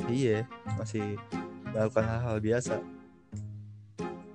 Iya 0.07 0.45
masih 0.77 1.17
melakukan 1.73 2.05
hal-hal 2.05 2.37
biasa 2.39 2.75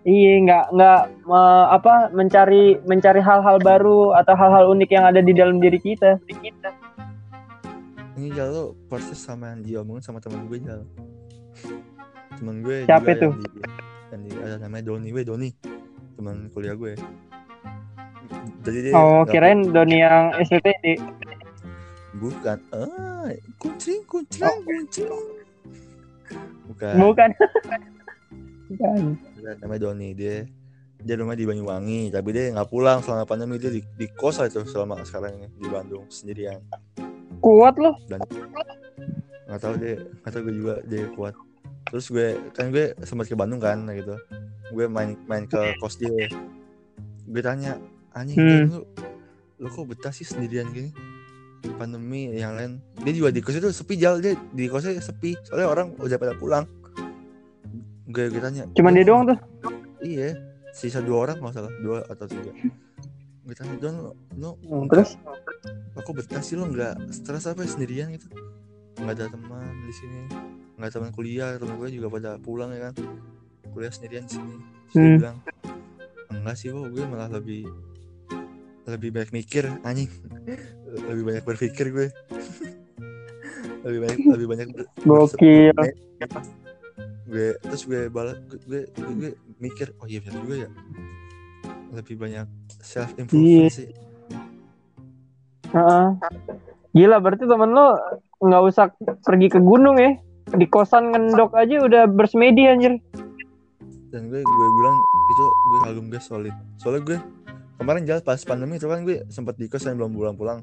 Iya, 0.02 0.32
nggak 0.42 0.64
nggak 0.72 1.00
me- 1.22 1.68
apa 1.70 2.10
mencari 2.10 2.74
mencari 2.82 3.20
hal-hal 3.20 3.56
baru 3.58 4.10
atau 4.14 4.34
hal-hal 4.34 4.66
unik 4.68 4.90
yang 4.90 5.06
ada 5.06 5.20
di 5.20 5.30
dalam 5.30 5.56
diri 5.56 5.78
kita. 5.78 6.18
Di 6.22 6.34
kita. 6.36 6.70
ini 8.12 8.28
Jal 8.28 8.50
lo 8.50 8.64
persis 8.86 9.16
sama 9.16 9.50
yang 9.50 9.62
diomongin 9.62 10.04
sama 10.04 10.18
temen 10.18 10.44
gue 10.44 10.60
Jal 10.60 10.84
temen 12.34 12.60
gue 12.60 12.84
Siapa 12.84 13.08
itu? 13.10 13.24
yang 13.24 13.40
di, 13.40 13.48
yang 14.12 14.20
di 14.20 14.30
ada 14.36 14.56
namanya 14.60 14.84
Doni 14.84 15.08
we 15.10 15.22
Doni 15.22 15.48
teman 16.12 16.52
kuliah 16.52 16.76
gue 16.76 16.92
jadi 18.62 18.78
dia 18.84 18.92
Oh, 18.92 19.24
kirain 19.24 19.64
Doni 19.64 19.96
yang 19.98 20.28
STTD. 20.38 21.00
bukan 22.14 22.60
ah 22.70 23.32
kuncing 23.56 24.04
kuncing 24.04 24.44
bukan 24.60 24.84
Bukan. 26.68 26.94
Bukan. 26.94 27.30
Bukan, 28.68 29.00
namanya 29.42 29.90
Doni 29.90 30.14
dia. 30.14 30.46
Dia 31.02 31.18
rumah 31.18 31.34
di 31.34 31.42
Banyuwangi 31.42 32.14
tapi 32.14 32.30
dia 32.30 32.54
nggak 32.54 32.70
pulang 32.70 33.02
selama 33.02 33.26
pandemi. 33.26 33.58
Dia 33.58 33.74
di, 33.74 33.82
di 33.98 34.06
kos 34.14 34.38
aja 34.38 34.62
tuh 34.62 34.66
selama 34.70 35.02
sekarang 35.02 35.34
ini 35.34 35.48
di 35.58 35.66
Bandung 35.66 36.06
sendirian. 36.06 36.62
Kuat 37.42 37.74
loh. 37.78 37.98
nggak 39.50 39.60
tahu 39.60 39.74
dia 39.76 40.00
nggak 40.00 40.32
tahu 40.32 40.42
gue 40.46 40.54
juga 40.54 40.74
dia 40.86 41.04
kuat. 41.18 41.34
Terus 41.90 42.06
gue 42.08 42.28
kan 42.54 42.70
gue 42.70 42.94
sempat 43.02 43.26
ke 43.26 43.34
Bandung 43.34 43.58
kan 43.58 43.82
gitu. 43.90 44.14
Gue 44.70 44.86
main 44.86 45.18
main 45.26 45.44
ke 45.50 45.74
kos 45.82 45.98
dia. 45.98 46.30
Gue 47.26 47.42
tanya 47.42 47.82
anjing 48.14 48.38
Hmm. 48.38 48.64
Lu 48.70 48.80
lu 49.58 49.68
kok 49.70 49.86
betah 49.90 50.14
sih 50.14 50.22
sendirian 50.22 50.70
gini? 50.70 50.94
Pandemi 51.78 52.30
yang 52.30 52.54
lain. 52.54 52.78
Dia 53.02 53.12
juga 53.14 53.34
di 53.34 53.42
kos 53.42 53.58
itu 53.58 53.74
sepi 53.74 53.98
jal. 53.98 54.22
Dia 54.22 54.38
di 54.54 54.70
kosnya 54.70 55.02
sepi 55.02 55.34
soalnya 55.42 55.66
orang 55.66 55.98
udah 55.98 56.14
pada 56.14 56.38
pulang 56.38 56.62
gue 58.04 58.24
gue 58.28 58.40
tanya 58.40 58.66
Cuman 58.72 58.92
dia 58.92 59.02
"Don, 59.02 59.22
doang 59.22 59.24
tuh. 59.28 59.38
iya. 60.00 60.34
Sisa 60.70 60.98
dua 60.98 61.28
orang 61.28 61.36
nggak 61.38 61.52
salah. 61.52 61.72
Dua 61.78 62.02
atau 62.02 62.24
tiga. 62.24 62.50
Gue 63.42 63.52
tanya 63.52 63.74
don 63.76 63.94
lu, 63.94 64.10
lu 64.34 64.50
Hmm, 64.64 64.86
Terus? 64.88 65.18
aku 65.94 66.10
betah 66.12 66.40
sih? 66.40 66.54
Lo 66.54 66.64
nggak 66.64 67.10
stres 67.10 67.44
apa 67.44 67.60
ya? 67.60 67.68
Sendirian 67.68 68.08
gitu? 68.10 68.26
Nggak 68.96 69.14
ada 69.14 69.26
teman 69.28 69.60
di 69.82 69.92
sini. 69.92 70.20
Nggak 70.74 70.86
ada 70.86 70.94
teman 70.94 71.10
kuliah. 71.10 71.50
Teman 71.54 71.76
gue 71.76 71.88
juga 71.90 72.08
pada 72.08 72.30
pulang 72.36 72.70
ya 72.70 72.88
kan. 72.88 72.94
Kuliah 73.68 73.90
sendirian 73.90 74.24
di 74.24 74.32
sini. 74.32 74.54
Terus 74.54 74.92
dia 74.92 75.02
Hmm. 75.02 75.18
bilang 75.18 75.36
enggak 76.32 76.56
sih 76.56 76.66
kok 76.68 76.88
gue 76.88 77.04
malah 77.04 77.28
lebih 77.28 77.68
lebih 78.84 79.08
banyak 79.10 79.30
mikir 79.32 79.64
anjing. 79.82 80.10
Lebih 80.92 81.24
banyak 81.24 81.40
berpikir 81.42 81.88
gue 81.88 82.06
lebih 83.84 83.98
banyak 83.98 84.18
lebih 84.28 84.46
banyak 84.46 84.68
ber- 84.70 84.90
gokil. 85.02 85.72
Gue 87.32 87.56
terus 87.58 87.82
gue 87.82 88.06
balas 88.06 88.36
gue, 88.44 88.60
gue, 88.62 88.80
gue, 88.92 89.10
gue 89.16 89.30
mikir 89.56 89.96
oh 89.96 90.06
iya 90.06 90.20
benar 90.20 90.44
juga 90.44 90.56
ya 90.62 90.70
lebih 91.90 92.16
banyak 92.16 92.46
self 92.78 93.08
Iya. 93.10 93.20
improvement 93.20 93.72
sih 93.72 93.88
Heeh. 95.72 96.06
Gila 96.92 97.16
berarti 97.18 97.48
temen 97.48 97.72
lo 97.72 97.96
nggak 98.38 98.62
usah 98.62 98.92
pergi 99.24 99.48
ke 99.48 99.56
gunung 99.56 99.96
ya. 99.96 100.12
Di 100.52 100.68
kosan 100.68 101.08
ngendok 101.08 101.56
aja 101.56 101.80
udah 101.80 102.02
bersemedi 102.06 102.68
anjir. 102.68 103.00
dan 104.12 104.28
gue 104.28 104.44
gue 104.44 104.68
bilang 104.76 104.96
itu 105.24 105.44
gue 105.48 105.78
kagum 105.80 106.06
gue 106.06 106.20
solid 106.20 106.52
soalnya 106.76 107.00
gue 107.00 107.18
kemarin 107.80 108.04
jalan 108.04 108.20
pas 108.20 108.36
pandemi 108.44 108.76
itu 108.76 108.84
kan 108.84 109.00
gue 109.02 109.24
sempat 109.26 109.56
di 109.56 109.64
kos 109.64 109.88
yang 109.88 109.96
belum 109.96 110.12
pulang 110.12 110.36
pulang 110.36 110.58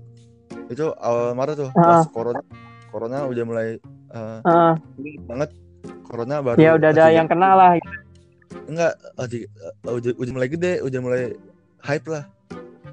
itu 0.69 0.85
awal 1.01 1.33
Maret 1.33 1.57
tuh 1.57 1.73
pas 1.73 2.05
corona 2.13 2.45
corona 2.93 3.25
udah 3.25 3.43
mulai 3.49 3.67
eh, 4.13 4.39
Heeh. 4.45 4.73
banget 5.25 5.49
corona 6.05 6.41
baru 6.41 6.57
ya 6.57 6.71
udah 6.75 6.89
ada 6.89 7.05
yang 7.13 7.27
kena 7.29 7.49
lah. 7.53 7.71
enggak 8.65 8.93
eh, 8.97 9.27
di- 9.29 9.45
eh, 9.49 9.73
udah, 9.93 10.11
udah 10.17 10.31
mulai 10.33 10.49
gede 10.49 10.73
udah 10.81 10.99
mulai 11.01 11.23
hype 11.85 12.07
lah. 12.09 12.23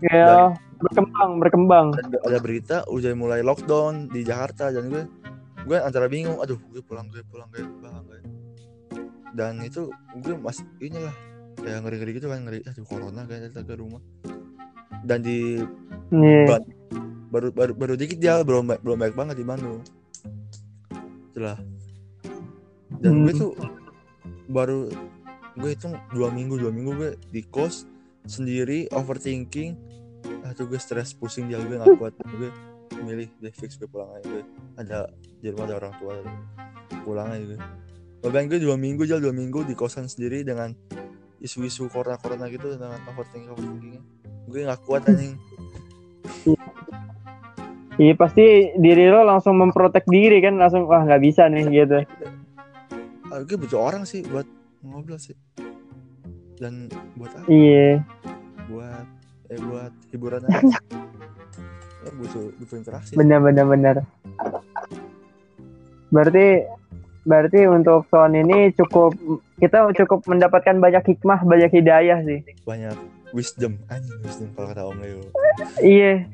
Ya 0.04 0.52
berkembang 0.76 1.40
berkembang. 1.40 1.86
ada 1.96 2.38
berita 2.38 2.76
udah 2.92 3.12
mulai 3.16 3.40
lockdown 3.40 4.12
di 4.12 4.20
Jakarta 4.22 4.68
dan 4.68 4.92
gue. 4.92 5.08
Gue 5.64 5.80
antara 5.80 6.06
bingung 6.06 6.38
aduh 6.38 6.60
gue 6.70 6.84
pulang 6.84 7.08
gue 7.08 7.24
pulang 7.26 7.48
gue 7.50 7.64
pulang 7.64 8.04
gue. 8.04 8.20
Dan 9.32 9.64
itu 9.64 9.88
gue 10.20 10.34
masih 10.36 10.68
inilah 10.78 11.16
kayak 11.56 11.80
ngeri 11.82 11.96
ngeri 12.04 12.12
gitu 12.20 12.28
kan 12.28 12.40
ngeri 12.44 12.60
aduh 12.68 12.84
corona 12.84 13.24
kayak 13.24 13.56
ke 13.56 13.74
rumah. 13.74 14.04
Dan 15.02 15.24
di. 15.24 15.64
Ban- 16.46 16.68
baru 17.26 17.50
baru 17.50 17.72
baru 17.74 17.94
dikit 17.98 18.22
dia 18.22 18.38
belum 18.46 18.70
belum 18.80 18.96
baik 19.02 19.16
banget 19.18 19.40
di 19.40 19.44
Bandung. 19.44 19.82
Itulah 21.32 21.58
dan 23.06 23.22
gue 23.22 23.32
Hmm. 23.32 23.42
tuh 23.42 23.52
baru 24.50 24.90
gue 25.56 25.70
hitung 25.72 25.94
dua 26.10 26.28
minggu 26.34 26.58
dua 26.58 26.74
minggu 26.74 26.92
gue 26.98 27.10
di 27.30 27.46
kos 27.46 27.86
sendiri 28.26 28.90
overthinking. 28.90 29.78
Ah 30.42 30.50
tuh 30.50 30.66
gue 30.66 30.78
stres 30.82 31.14
pusing 31.14 31.46
dia 31.46 31.62
gue 31.62 31.78
gak 31.78 31.94
kuat. 32.02 32.14
Gue 32.26 32.50
milih 32.96 33.28
deh 33.38 33.54
fix 33.54 33.76
gue 33.76 33.86
pulang 33.86 34.08
aja 34.16 34.24
gue 34.24 34.42
ada 34.80 34.98
di 35.42 35.52
rumah 35.52 35.68
ada 35.68 35.74
orang 35.84 35.92
tua 36.00 36.14
pulang 37.04 37.28
aja 37.28 37.44
gue 37.44 37.60
Bahkan 38.24 38.48
gue 38.48 38.58
dua 38.58 38.74
minggu 38.80 39.04
jalan 39.04 39.22
dua 39.30 39.34
minggu 39.36 39.68
di 39.68 39.76
kosan 39.76 40.08
sendiri 40.08 40.42
dengan 40.42 40.72
isu-isu 41.38 41.86
corona 41.92 42.16
corona 42.18 42.48
gitu 42.48 42.74
dengan 42.74 42.98
overthinking 43.06 43.52
overthinkingnya. 43.52 44.02
Gue 44.48 44.60
gak 44.66 44.80
kuat 44.82 45.06
anjing. 45.06 45.36
Iya 47.96 48.12
pasti 48.12 48.76
diri 48.76 49.08
lo 49.08 49.24
langsung 49.24 49.56
memprotek 49.56 50.04
diri 50.04 50.44
kan 50.44 50.60
langsung 50.60 50.84
wah 50.84 51.00
nggak 51.00 51.22
bisa 51.22 51.48
nih 51.48 51.64
gitu. 51.70 52.04
Gue 53.38 53.56
butuh 53.58 53.80
orang 53.82 54.02
sih 54.02 54.24
buat 54.24 54.46
ngobrol 54.80 55.18
sih 55.18 55.36
dan 56.56 56.88
buat 57.14 57.28
apa 57.30 57.44
Iya. 57.46 58.00
buat 58.66 59.06
eh 59.46 59.60
buat 59.60 59.92
hiburan 60.08 60.40
aja 60.42 60.78
Ya, 62.00 62.10
butuh 62.14 62.54
butuh 62.56 62.76
interaksi 62.76 63.12
Benar 63.12 63.42
benar 63.42 63.66
benar. 63.66 63.96
Berarti 66.08 66.62
berarti 67.26 67.66
untuk 67.66 68.06
tahun 68.06 68.40
ini 68.40 68.70
cukup 68.72 69.18
kita 69.58 69.90
cukup 69.92 70.22
mendapatkan 70.24 70.78
banyak 70.78 71.02
hikmah, 71.04 71.42
banyak 71.42 71.74
hidayah 71.74 72.22
sih. 72.22 72.46
banyak 72.62 72.94
wisdom 73.34 73.74
anjing 73.88 74.14
wisdom 74.22 74.48
kalau 74.54 74.70
kata 74.70 74.82
om 74.86 74.96
Leo 74.96 75.20
Iya. 75.78 76.30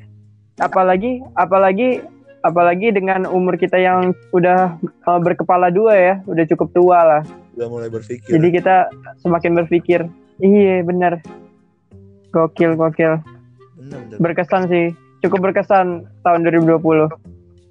Apalagi 0.55 1.25
apalagi 1.33 2.05
apalagi 2.43 2.91
dengan 2.91 3.23
umur 3.25 3.55
kita 3.55 3.79
yang 3.79 4.11
udah 4.35 4.75
uh, 5.07 5.19
berkepala 5.23 5.71
dua 5.71 5.95
ya, 5.95 6.13
udah 6.27 6.43
cukup 6.51 6.69
tua 6.75 6.99
lah. 7.01 7.23
udah 7.55 7.67
mulai 7.69 7.87
berpikir 7.87 8.27
Jadi 8.27 8.47
kita 8.51 8.89
semakin 9.23 9.55
berpikir, 9.55 10.05
iya 10.43 10.83
benar. 10.83 11.23
Gokil 12.33 12.75
gokil. 12.75 13.21
bener, 13.79 13.99
bener. 14.09 14.17
Berkesan 14.19 14.67
sih. 14.67 14.91
Cukup 15.21 15.39
berkesan 15.49 16.03
tahun 16.25 16.39
2020. 16.49 17.07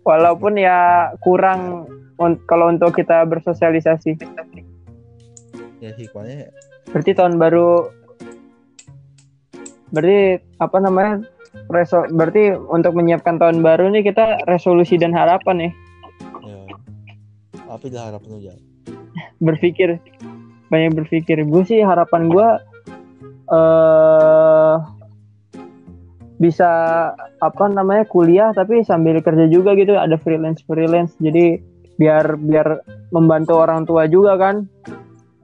Walaupun 0.03 0.57
ya 0.57 1.11
kurang 1.21 1.91
un- 2.17 2.41
kalau 2.47 2.71
untuk 2.71 2.95
kita 2.95 3.27
bersosialisasi. 3.29 4.17
ya 5.83 5.91
hikmahnya 5.99 6.55
Berarti 6.95 7.11
tahun 7.11 7.43
baru 7.43 7.91
berarti 9.91 10.41
apa 10.57 10.79
namanya? 10.79 11.27
Reso 11.73 12.05
berarti 12.13 12.53
untuk 12.53 12.97
menyiapkan 12.97 13.41
tahun 13.41 13.65
baru 13.65 13.93
nih 13.93 14.05
kita 14.09 14.45
resolusi 14.49 14.97
dan 14.97 15.13
harapan 15.13 15.69
ya 15.69 15.71
ya. 16.45 16.59
Apa 17.69 17.85
dah 17.89 18.03
harapan 18.13 18.29
lu 18.29 18.41
Jal? 18.43 18.59
berpikir. 19.47 19.99
Banyak 20.73 20.93
berpikir. 20.97 21.45
Gue 21.45 21.63
sih 21.67 21.81
harapan 21.85 22.33
gue 22.33 22.49
eh 23.53 24.75
bisa 26.43 26.71
apa 27.39 27.65
namanya 27.71 28.03
kuliah 28.11 28.51
tapi 28.51 28.83
sambil 28.83 29.23
kerja 29.23 29.47
juga 29.49 29.77
gitu. 29.77 29.97
Ada 29.97 30.17
freelance 30.21 30.65
freelance. 30.65 31.13
Jadi 31.21 31.61
biar 32.01 32.41
biar 32.41 32.83
membantu 33.13 33.61
orang 33.61 33.85
tua 33.85 34.09
juga 34.09 34.37
kan. 34.41 34.65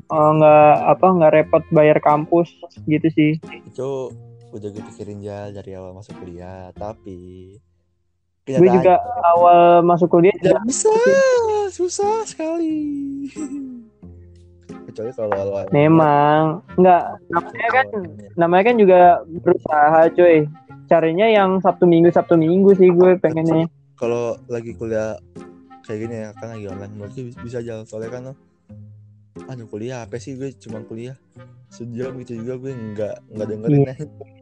Eh, 0.09 0.31
nggak 0.41 0.75
apa 0.97 1.07
nggak 1.21 1.33
repot 1.37 1.63
bayar 1.73 2.01
kampus 2.01 2.49
gitu 2.89 3.09
sih. 3.13 3.33
Itu 3.69 4.13
udah 4.49 4.69
gue 4.73 4.83
pikirin 4.93 5.21
Jal 5.21 5.53
dari 5.53 5.77
awal 5.77 5.93
masuk 5.93 6.17
kuliah 6.21 6.73
tapi 6.73 7.53
gue 8.49 8.69
juga 8.81 8.97
awal 9.37 9.85
masuk 9.85 10.09
kuliah 10.09 10.33
tidak 10.41 10.65
bisa 10.65 10.89
susah 11.69 12.25
sekali. 12.25 13.29
Kecuali 14.89 15.11
kalau 15.13 15.37
awal 15.37 15.65
memang. 15.69 16.65
Nggak 16.81 17.05
namanya 17.29 17.69
kan 17.69 17.87
namanya 18.41 18.65
kan 18.73 18.77
juga 18.81 19.01
berusaha 19.29 20.01
cuy. 20.17 20.49
Carinya 20.89 21.29
yang 21.29 21.61
sabtu 21.61 21.85
minggu 21.85 22.09
sabtu 22.09 22.41
minggu 22.41 22.73
sih 22.81 22.89
gue 22.89 23.21
pengennya. 23.21 23.69
Kalau 24.01 24.41
lagi 24.49 24.73
kuliah 24.73 25.21
kayak 25.85 25.99
gini 26.09 26.17
ya 26.25 26.29
kan 26.33 26.57
lagi 26.57 26.67
online 26.73 26.93
gue 26.97 27.09
bisa 27.45 27.61
aja 27.61 27.85
soalnya 27.85 28.11
kan 28.13 28.23
aduh 29.45 29.69
kuliah 29.69 30.09
apa 30.09 30.17
sih? 30.17 30.41
Gue 30.41 30.57
cuma 30.57 30.81
kuliah. 30.89 31.21
Sejam 31.69 32.17
gitu 32.25 32.41
juga 32.41 32.57
gue 32.65 32.73
nggak 32.73 33.15
nggak 33.29 33.47
dengerin. 33.53 33.81
Iya. 33.85 33.95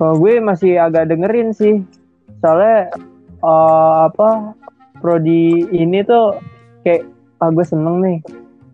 kalau 0.00 0.16
gue 0.16 0.40
masih 0.40 0.80
agak 0.80 1.12
dengerin 1.12 1.52
sih. 1.52 1.84
Soalnya 2.40 2.88
eh, 3.44 3.96
apa 4.08 4.56
prodi 5.04 5.68
ini 5.68 6.00
tuh 6.04 6.40
kayak 6.88 7.04
ah 7.44 7.52
gue 7.52 7.66
seneng 7.66 8.00
nih. 8.00 8.18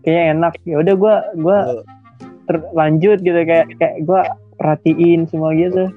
Kayaknya 0.07 0.25
enak. 0.39 0.53
Ya 0.63 0.77
udah 0.79 0.95
gue 0.95 1.15
gue 1.43 1.59
terlanjut 2.47 3.19
gitu. 3.27 3.41
Kayak 3.43 3.67
kayak 3.83 3.97
gue 4.07 4.21
perhatiin 4.57 5.27
semua 5.27 5.51
gitu. 5.59 5.91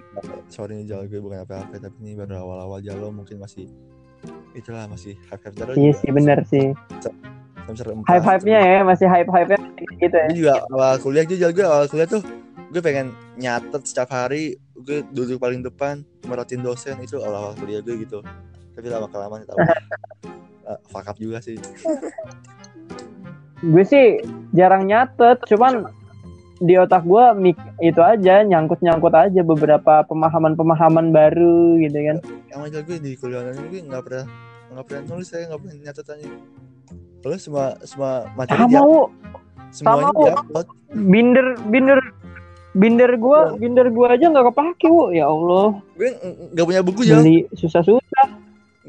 Sorry 0.50 0.82
nih 0.82 0.89
Jal. 0.89 1.06
Gue 1.06 1.22
bukan 1.22 1.46
apa-apa 1.46 1.78
tapi 1.78 1.98
ini 2.02 2.18
baru 2.18 2.42
awal-awal 2.42 2.82
Jalo 2.82 3.13
mungkin 3.13 3.38
masih 3.38 3.70
itulah 4.58 4.89
masih 4.89 5.13
hype 5.30 5.46
hype 5.46 5.56
terus. 5.56 5.76
Iya 5.78 5.92
sih 5.94 6.10
bener 6.10 6.42
sih. 6.50 6.74
Semester 7.70 7.94
empat. 7.94 8.10
hype 8.10 8.26
hype 8.26 8.46
nya 8.50 8.60
ya 8.65 8.80
masih 8.82 9.06
hype 9.06 9.30
hype 9.30 9.50
nya 9.54 9.62
gitu 10.02 10.15
ya. 10.18 10.26
Gue 10.26 10.38
juga 10.42 10.54
awal 10.74 10.98
kuliah 10.98 11.26
juga 11.30 11.48
gue 11.54 11.65
awal 11.70 11.86
kuliah 11.86 12.10
tuh 12.10 12.26
gue 12.69 12.82
pengen 12.86 13.17
nyatet 13.41 13.82
setiap 13.82 14.13
hari 14.13 14.62
gue 14.77 15.01
duduk 15.10 15.41
paling 15.41 15.65
depan 15.65 16.05
merhatiin 16.29 16.62
dosen 16.62 17.01
itu 17.01 17.17
awal-awal 17.17 17.58
kuliah 17.58 17.82
gue 17.82 17.97
gitu. 18.05 18.21
Tapi 18.77 18.88
lama 18.88 19.10
kelamaan 19.10 19.43
tahu. 19.43 19.58
Uh, 20.69 20.79
fuck 20.93 21.10
up 21.10 21.17
juga 21.17 21.41
sih. 21.41 21.58
Gue 23.60 23.84
sih 23.84 24.21
jarang 24.53 24.86
nyatet 24.86 25.41
cuman 25.49 25.89
di 26.60 26.75
otak 26.75 27.08
gue 27.08 27.25
mik 27.39 27.58
itu 27.79 27.99
aja 28.03 28.43
nyangkut 28.43 28.84
nyangkut 28.84 29.15
aja 29.15 29.41
beberapa 29.41 30.03
pemahaman 30.05 30.53
pemahaman 30.53 31.10
baru 31.10 31.75
gitu 31.82 31.97
kan. 31.97 32.17
Yang 32.53 32.62
aja 32.69 32.79
gue 32.86 32.97
di 33.01 33.12
kuliah 33.17 33.41
online 33.43 33.67
gue 33.67 33.82
nggak 33.82 34.03
pernah 34.05 34.25
nggak 34.69 34.86
pernah 34.86 35.01
nulis 35.10 35.27
saya 35.27 35.49
nggak 35.49 35.60
pernah 35.60 35.75
nyatet 35.82 36.05
aja. 36.05 36.27
Lalu 37.19 37.38
semua 37.41 37.65
semua 37.84 38.12
materi 38.38 38.62
sama 38.63 38.69
dia 38.71 38.82
semuanya 39.69 40.05
sama, 40.10 40.17
Wu. 40.17 40.25
diupload. 40.25 40.67
Binder 40.89 41.47
binder 41.69 41.99
binder 42.77 43.12
gue 43.17 43.39
binder 43.58 43.88
gue 43.89 44.08
aja 44.10 44.25
nggak 44.29 44.45
kepake 44.53 44.86
bu. 44.89 45.13
Ya 45.13 45.25
allah. 45.25 45.77
Gue 45.97 46.10
ng- 46.21 46.53
nggak 46.53 46.65
punya 46.65 46.82
buku 46.86 47.01
ya 47.05 47.17
beli 47.21 47.45
susah 47.58 47.82
susah 47.82 48.25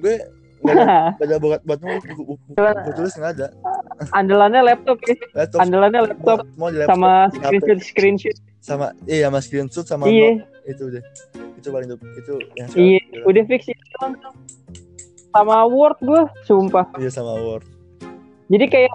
gue 0.00 0.16
nggak 0.60 1.24
ada, 1.24 1.36
buat 1.40 1.60
buat 1.64 1.80
buku, 1.80 1.96
buku, 2.20 2.34
buku, 2.52 2.90
tulis 2.92 3.14
nggak 3.16 3.32
ada. 3.32 3.46
Andalannya 4.12 4.60
laptop 4.60 5.00
ya. 5.08 5.16
Laptop. 5.32 5.58
Andalannya 5.64 6.00
laptop. 6.12 6.38
Mau 6.60 6.68
laptop. 6.68 6.88
Sama 6.92 7.12
screenshot 7.32 7.80
screenshot. 7.80 8.36
Sama 8.60 8.86
iya 9.08 9.32
sama 9.32 9.40
screenshot 9.40 9.86
sama 9.88 10.04
iya. 10.04 10.44
itu 10.68 10.92
deh. 10.92 11.04
Itu 11.56 11.72
paling 11.72 11.88
itu 11.96 12.34
yang 12.60 12.68
iya. 12.76 13.00
udah 13.24 13.42
fix 13.48 13.72
itu 13.72 13.84
doang. 13.96 14.20
sama 15.30 15.64
word 15.64 15.96
gue 16.04 16.22
sumpah. 16.44 16.86
Iya 17.00 17.08
sama 17.08 17.40
word. 17.40 17.64
Jadi 18.52 18.66
kayak 18.68 18.92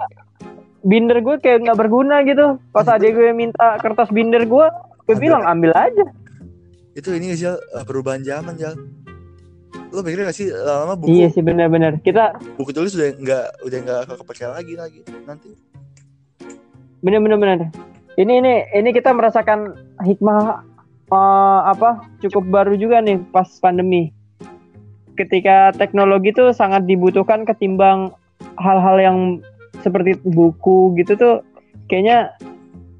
binder 0.86 1.18
gue 1.18 1.36
kayak 1.42 1.66
nggak 1.66 1.78
berguna 1.82 2.22
gitu. 2.22 2.62
Pas 2.70 2.86
adik 2.86 3.18
gue 3.18 3.34
minta 3.34 3.74
kertas 3.82 4.08
binder 4.14 4.46
gue 4.46 4.66
gue 5.06 5.14
Ambil. 5.14 5.22
bilang 5.22 5.42
ambil 5.42 5.74
aja. 5.74 6.06
Itu 6.94 7.10
ini 7.12 7.34
sih 7.34 7.50
perubahan 7.84 8.22
zaman 8.22 8.54
Jal. 8.54 8.78
Lo 9.92 10.02
pikir 10.02 10.26
gak 10.26 10.34
sih 10.34 10.50
lama-lama 10.50 10.94
buku 10.98 11.08
iya 11.14 11.28
sih 11.30 11.42
benar-benar. 11.42 11.98
Kita 12.02 12.38
buku 12.58 12.70
tulis 12.74 12.94
udah 12.94 13.10
nggak 13.18 13.46
udah 13.66 13.78
nggak 13.82 14.00
kepake 14.22 14.46
lagi 14.46 14.74
lagi 14.78 15.00
nanti. 15.26 15.50
Benar-benar 17.02 17.38
benar. 17.38 17.58
Ini 18.16 18.32
ini 18.40 18.52
ini 18.72 18.90
kita 18.96 19.12
merasakan 19.12 19.76
hikmah 20.02 20.64
eh, 21.12 21.60
apa 21.70 22.02
cukup 22.24 22.48
baru 22.48 22.74
juga 22.78 23.02
nih 23.02 23.20
pas 23.30 23.46
pandemi. 23.60 24.10
Ketika 25.16 25.72
teknologi 25.76 26.32
tuh 26.32 26.52
sangat 26.52 26.84
dibutuhkan 26.84 27.48
ketimbang 27.48 28.12
hal-hal 28.60 28.96
yang 29.00 29.18
seperti 29.86 30.18
buku 30.26 30.98
gitu 30.98 31.14
tuh 31.14 31.34
kayaknya 31.86 32.34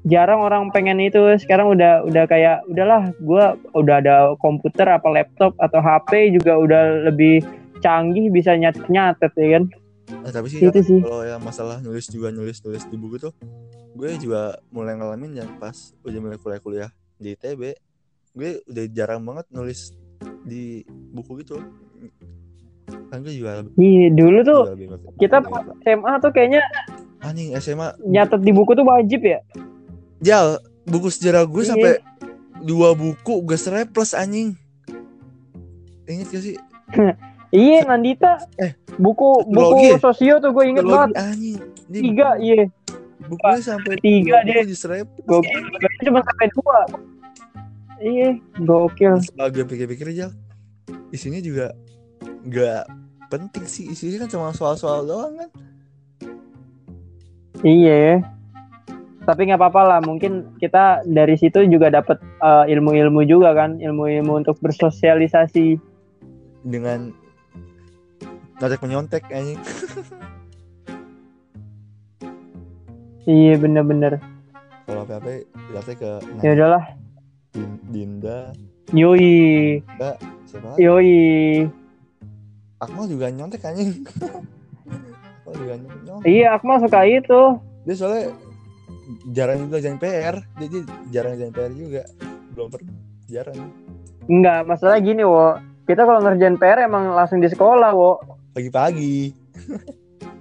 jarang 0.07 0.39
orang 0.39 0.71
pengen 0.71 1.03
itu. 1.03 1.19
Sekarang 1.35 1.75
udah 1.75 2.07
udah 2.07 2.23
kayak 2.31 2.63
udahlah 2.71 3.11
gua 3.19 3.59
udah 3.75 3.95
ada 3.99 4.15
komputer 4.39 4.87
apa 4.87 5.11
laptop 5.11 5.51
atau 5.59 5.83
HP 5.83 6.31
juga 6.39 6.55
udah 6.55 7.11
lebih 7.11 7.43
canggih 7.83 8.31
bisa 8.31 8.55
nyatet 8.55 8.87
nyatet 8.87 9.31
ya 9.35 9.59
kan? 9.59 9.63
Nah, 10.07 10.31
tapi 10.31 10.47
sih 10.47 10.63
Itu 10.63 10.79
sih. 10.79 11.03
kalau 11.03 11.27
yang 11.27 11.43
masalah 11.43 11.83
nulis 11.83 12.07
juga 12.07 12.31
nulis 12.31 12.63
nulis 12.63 12.87
di 12.87 12.95
buku 12.95 13.19
tuh 13.19 13.35
gue 13.97 14.13
juga 14.21 14.55
mulai 14.71 14.95
ngalamin 14.95 15.41
ya 15.41 15.45
pas 15.57 15.73
udah 16.05 16.19
mulai 16.21 16.37
kuliah 16.39 16.61
kuliah 16.61 16.89
di 17.17 17.33
ITB 17.33 17.61
gue 18.37 18.49
udah 18.69 18.85
jarang 18.93 19.25
banget 19.25 19.49
nulis 19.51 19.91
di 20.45 20.85
buku 21.11 21.41
gitu 21.43 21.59
kan 22.87 23.19
gue 23.23 23.33
juga, 23.35 23.63
Iya, 23.75 24.07
dulu 24.15 24.39
tuh 24.43 24.61
kita 25.19 25.43
pas 25.43 25.63
SMA 25.83 26.13
tuh 26.23 26.31
kayaknya 26.31 26.61
anjing 27.19 27.51
SMA 27.59 27.95
nyatet 28.03 28.41
di 28.43 28.51
buku 28.51 28.71
tuh 28.75 28.87
wajib 28.87 29.23
ya 29.23 29.39
jal 30.19 30.59
buku 30.83 31.11
sejarah 31.11 31.43
gue 31.47 31.63
Iya. 31.63 31.69
sampai 31.71 31.93
dua 32.63 32.95
buku 32.95 33.43
gue 33.43 33.57
plus 33.87 34.11
anjing 34.11 34.55
inget 36.07 36.27
gak 36.31 36.43
sih 36.43 36.55
Iya 37.47 37.87
Nandita. 37.87 38.43
Eh, 38.59 38.75
buku 38.99 39.47
buku 39.47 39.95
ya? 39.95 39.97
sosio 40.03 40.35
tuh 40.43 40.51
gue 40.51 40.67
inget 40.67 40.83
banget. 40.83 41.15
anjing 41.15 41.55
Ini 41.87 41.99
Tiga, 42.03 42.35
iya. 42.43 42.67
bukunya 43.23 43.63
sampai 43.63 43.95
Tiga 44.03 44.43
di 44.43 44.51
Gue 45.23 45.91
cuma 46.03 46.19
sampai 46.27 46.47
dua. 46.51 46.79
Iya, 47.97 48.29
gokil. 48.61 49.15
setelah 49.23 49.49
gue 49.49 49.63
pikir-pikir 49.63 50.11
aja 50.11 50.27
isinya 51.09 51.39
juga 51.39 51.71
nggak 52.43 52.83
penting 53.27 53.65
sih 53.65 53.85
isinya 53.87 54.23
kan 54.23 54.29
cuma 54.29 54.47
soal-soal 54.51 55.03
doang 55.03 55.33
kan 55.35 55.49
Iya. 57.59 58.21
Tapi 59.23 59.43
nggak 59.43 59.57
apa-apa 59.57 59.81
lah. 59.83 59.99
Mungkin 59.99 60.55
kita 60.55 61.01
dari 61.03 61.33
situ 61.35 61.65
juga 61.65 61.89
dapat 61.89 62.15
eh, 62.21 62.65
ilmu-ilmu 62.69 63.25
juga 63.25 63.49
kan, 63.51 63.75
ilmu-ilmu 63.75 64.37
untuk 64.37 64.61
bersosialisasi. 64.61 65.81
dengan 66.61 67.09
notek 68.57 68.77
menyontek 68.79 69.23
anjing 69.27 69.57
Iya, 73.25 73.57
bener-bener. 73.57 74.21
kalau 74.85 75.03
apa-apa 75.03 75.41
lihatnya 75.67 75.95
ke 75.95 76.11
Ya 76.39 76.49
udahlah. 76.53 76.83
Din- 77.51 77.81
Dinda 77.89 78.53
Yoi, 78.89 79.81
siapa 80.45 80.77
yoi. 80.77 81.67
Akmal 82.77 83.05
juga 83.05 83.27
nyontek 83.27 83.63
anjing 83.63 84.05
Akmal 85.37 85.53
juga 85.55 85.73
nyontek 85.77 86.25
Iya, 86.25 86.47
Akmal 86.53 86.77
suka 86.79 87.01
itu. 87.03 87.41
dia 87.83 87.95
soalnya 87.95 88.35
jarang 89.31 89.63
juga 89.63 89.79
jangan 89.79 89.97
PR 89.97 90.35
dia 90.57 90.67
jarang 91.09 91.33
jangan 91.35 91.53
PR 91.53 91.71
juga 91.71 92.01
belum 92.51 92.67
pernah 92.67 92.93
jarang 93.25 93.59
Enggak, 94.27 94.67
masalah 94.67 94.99
gini, 94.99 95.23
wo. 95.23 95.55
Kita 95.83 96.03
kalau 96.03 96.19
ngerjain 96.19 96.59
PR 96.59 96.83
emang 96.83 97.15
langsung 97.15 97.39
di 97.39 97.47
sekolah, 97.47 97.95
wo. 97.95 98.19
pagi-pagi 98.51 99.31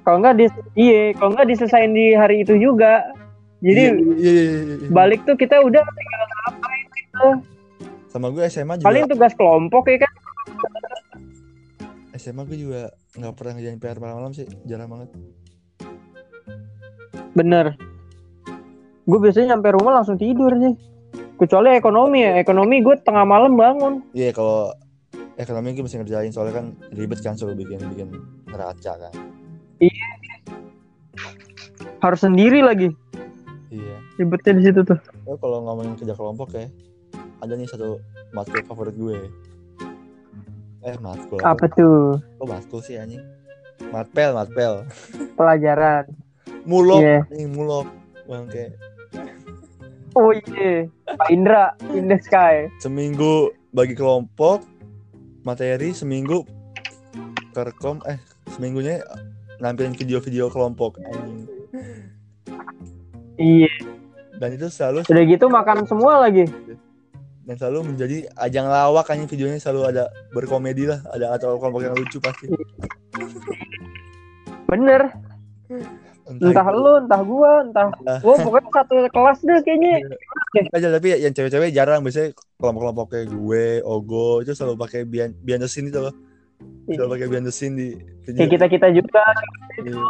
Kalau 0.02 0.18
enggak 0.18 0.34
di 0.36 0.44
iya, 0.76 1.10
kalau 1.12 1.30
enggak 1.30 1.46
diselesain 1.48 1.90
di 1.90 2.10
hari 2.12 2.42
itu 2.42 2.54
juga. 2.56 3.06
Jadi 3.58 3.82
Iya, 3.84 3.92
iya, 3.94 4.32
iya, 4.32 4.32
iya, 4.34 4.74
iya. 4.76 4.88
balik 4.88 5.22
tuh 5.22 5.34
kita 5.34 5.58
udah 5.58 5.82
tinggal 5.82 6.22
ngapain 6.26 6.86
gitu. 6.92 7.26
sama 8.08 8.26
gue 8.28 8.42
SMA 8.44 8.74
juga 8.76 8.86
Paling 8.86 9.04
tugas 9.06 9.32
kelompok 9.32 9.86
ya 9.86 9.98
kan. 10.00 10.12
SMA 12.16 12.42
gue 12.48 12.58
juga 12.58 12.92
nggak 13.16 13.34
pernah 13.36 13.52
ngerjain 13.56 13.80
PR 13.80 13.98
malam-malam 14.00 14.32
sih 14.36 14.48
jarang 14.64 14.92
banget 14.92 15.12
Bener. 17.36 17.76
Gue 19.04 19.18
biasanya 19.20 19.54
nyampe 19.54 19.76
rumah 19.76 20.00
langsung 20.00 20.16
tidur 20.16 20.50
sih. 20.56 20.72
Kecuali 21.36 21.76
ekonomi 21.76 22.24
ya, 22.24 22.40
ekonomi 22.40 22.80
gue 22.80 22.96
tengah 23.04 23.28
malam 23.28 23.60
bangun. 23.60 24.00
Iya 24.16 24.32
kalau 24.32 24.72
ekonomi 25.36 25.76
gue 25.76 25.84
mesti 25.84 26.00
ngerjain 26.00 26.32
soalnya 26.32 26.64
kan 26.64 26.66
ribet 26.96 27.20
kan 27.20 27.36
suruh 27.36 27.52
bikin 27.52 27.76
bikin 27.92 28.08
neraca 28.48 28.92
kan. 28.96 29.12
Harus 32.00 32.20
sendiri 32.24 32.64
lagi. 32.64 32.88
Iya. 33.68 33.96
Ribetnya 34.16 34.56
di 34.56 34.62
situ 34.64 34.80
tuh. 34.80 34.96
Oh, 35.28 35.36
kalau 35.36 35.60
ngomongin 35.68 35.92
kerja 36.00 36.16
kelompok 36.16 36.56
ya, 36.56 36.72
ada 37.44 37.52
nih 37.52 37.68
satu 37.68 38.00
matkul 38.32 38.64
favorit 38.64 38.96
gue. 38.96 39.28
Eh 40.86 40.96
matkul. 40.96 41.42
Apa 41.42 41.66
tuh? 41.68 42.14
Oh 42.38 42.46
matkul 42.46 42.78
sih 42.78 42.94
anjing. 42.94 43.22
Matpel, 43.90 44.30
matpel. 44.32 44.86
Pelajaran. 45.38 46.06
Mulok, 46.62 47.02
Iya. 47.02 47.18
nih 47.28 47.46
mulok. 47.46 47.86
Bang 48.24 48.46
kayak 48.46 48.74
Oh 50.14 50.30
iya. 50.32 50.86
Pak 51.04 51.28
Indra, 51.28 51.76
in 51.92 52.06
the 52.06 52.18
sky. 52.18 52.66
seminggu 52.78 53.50
bagi 53.70 53.92
kelompok 53.92 54.64
materi 55.42 55.92
seminggu 55.92 56.42
kerekom 57.52 58.00
eh 58.04 58.16
seminggunya 58.48 59.04
nampilin 59.58 59.92
video-video 59.92 60.48
kelompok 60.48 60.96
anjing. 61.04 61.44
Iya. 63.36 63.68
dan 64.36 64.52
itu 64.52 64.68
selalu 64.68 65.04
Udah 65.06 65.24
gitu 65.26 65.46
makan 65.46 65.84
semua 65.84 66.20
lagi. 66.20 66.44
Dan 67.46 67.54
selalu 67.54 67.94
menjadi 67.94 68.26
ajang 68.36 68.66
lawak 68.66 69.06
anjing 69.06 69.30
videonya 69.30 69.62
selalu 69.62 69.94
ada 69.94 70.04
berkomedi 70.34 70.90
lah 70.90 70.98
ada 71.08 71.38
atau 71.38 71.56
kelompok 71.56 71.82
yang 71.82 71.94
lucu 71.94 72.18
pasti 72.18 72.50
Bener. 74.66 75.14
Entah 76.26 76.50
itu- 76.50 76.74
lu, 76.74 76.92
entah 76.98 77.22
gua, 77.22 77.62
entah 77.62 77.86
Ah. 78.02 78.18
gua 78.18 78.34
pokoknya 78.34 78.66
satu 78.74 78.94
kelas 79.06 79.38
deh 79.46 79.58
kayaknya. 79.62 80.02
aja 80.74 80.88
tapi 80.90 81.14
yang 81.14 81.30
cewek-cewek 81.30 81.70
jarang 81.70 82.02
biasanya 82.02 82.34
kelompok-kelompok 82.58 83.06
kayak 83.14 83.28
gue 83.30 83.64
Ogo 83.86 84.42
itu 84.42 84.50
selalu 84.50 84.74
pakai 84.74 85.06
the 85.62 85.70
scene 85.70 85.86
itu 85.86 86.02
loh 86.02 86.10
selalu 86.88 87.10
pakai 87.14 87.26
scene 87.52 87.74
di 87.76 87.88
video 88.24 88.42
Kayak 88.42 88.50
kita 88.50 88.66
kita 88.66 88.88
juga. 88.90 89.22
Iya. 89.78 90.02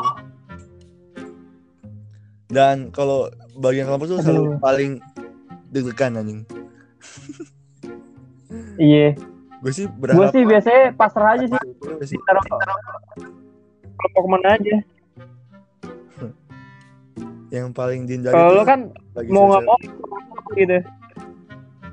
Dan 2.46 2.94
kalau 2.94 3.28
bagian 3.58 3.84
kelompok 3.84 4.08
tuh 4.08 4.18
selalu 4.24 4.56
Aduh. 4.56 4.60
paling 4.62 4.90
deg-degan 5.68 6.16
anjing. 6.16 6.40
Iya. 8.76 9.16
Gue 9.64 9.72
sih 9.72 9.86
berharap 9.88 10.30
sih 10.30 10.44
biasanya 10.44 10.92
pasrah 10.94 11.34
aja 11.34 11.46
sih. 11.48 11.60
Gue 11.80 12.06
sih 12.06 12.18
Taruh 12.28 12.44
kelompok 13.96 14.26
mana 14.28 14.48
aja. 14.60 14.76
yang 17.46 17.70
paling 17.70 18.10
dihindari 18.10 18.34
Kalau 18.34 18.66
kan 18.66 18.90
mau 19.30 19.46
nggak 19.54 19.64
mau 19.64 19.78
gitu. 20.58 20.78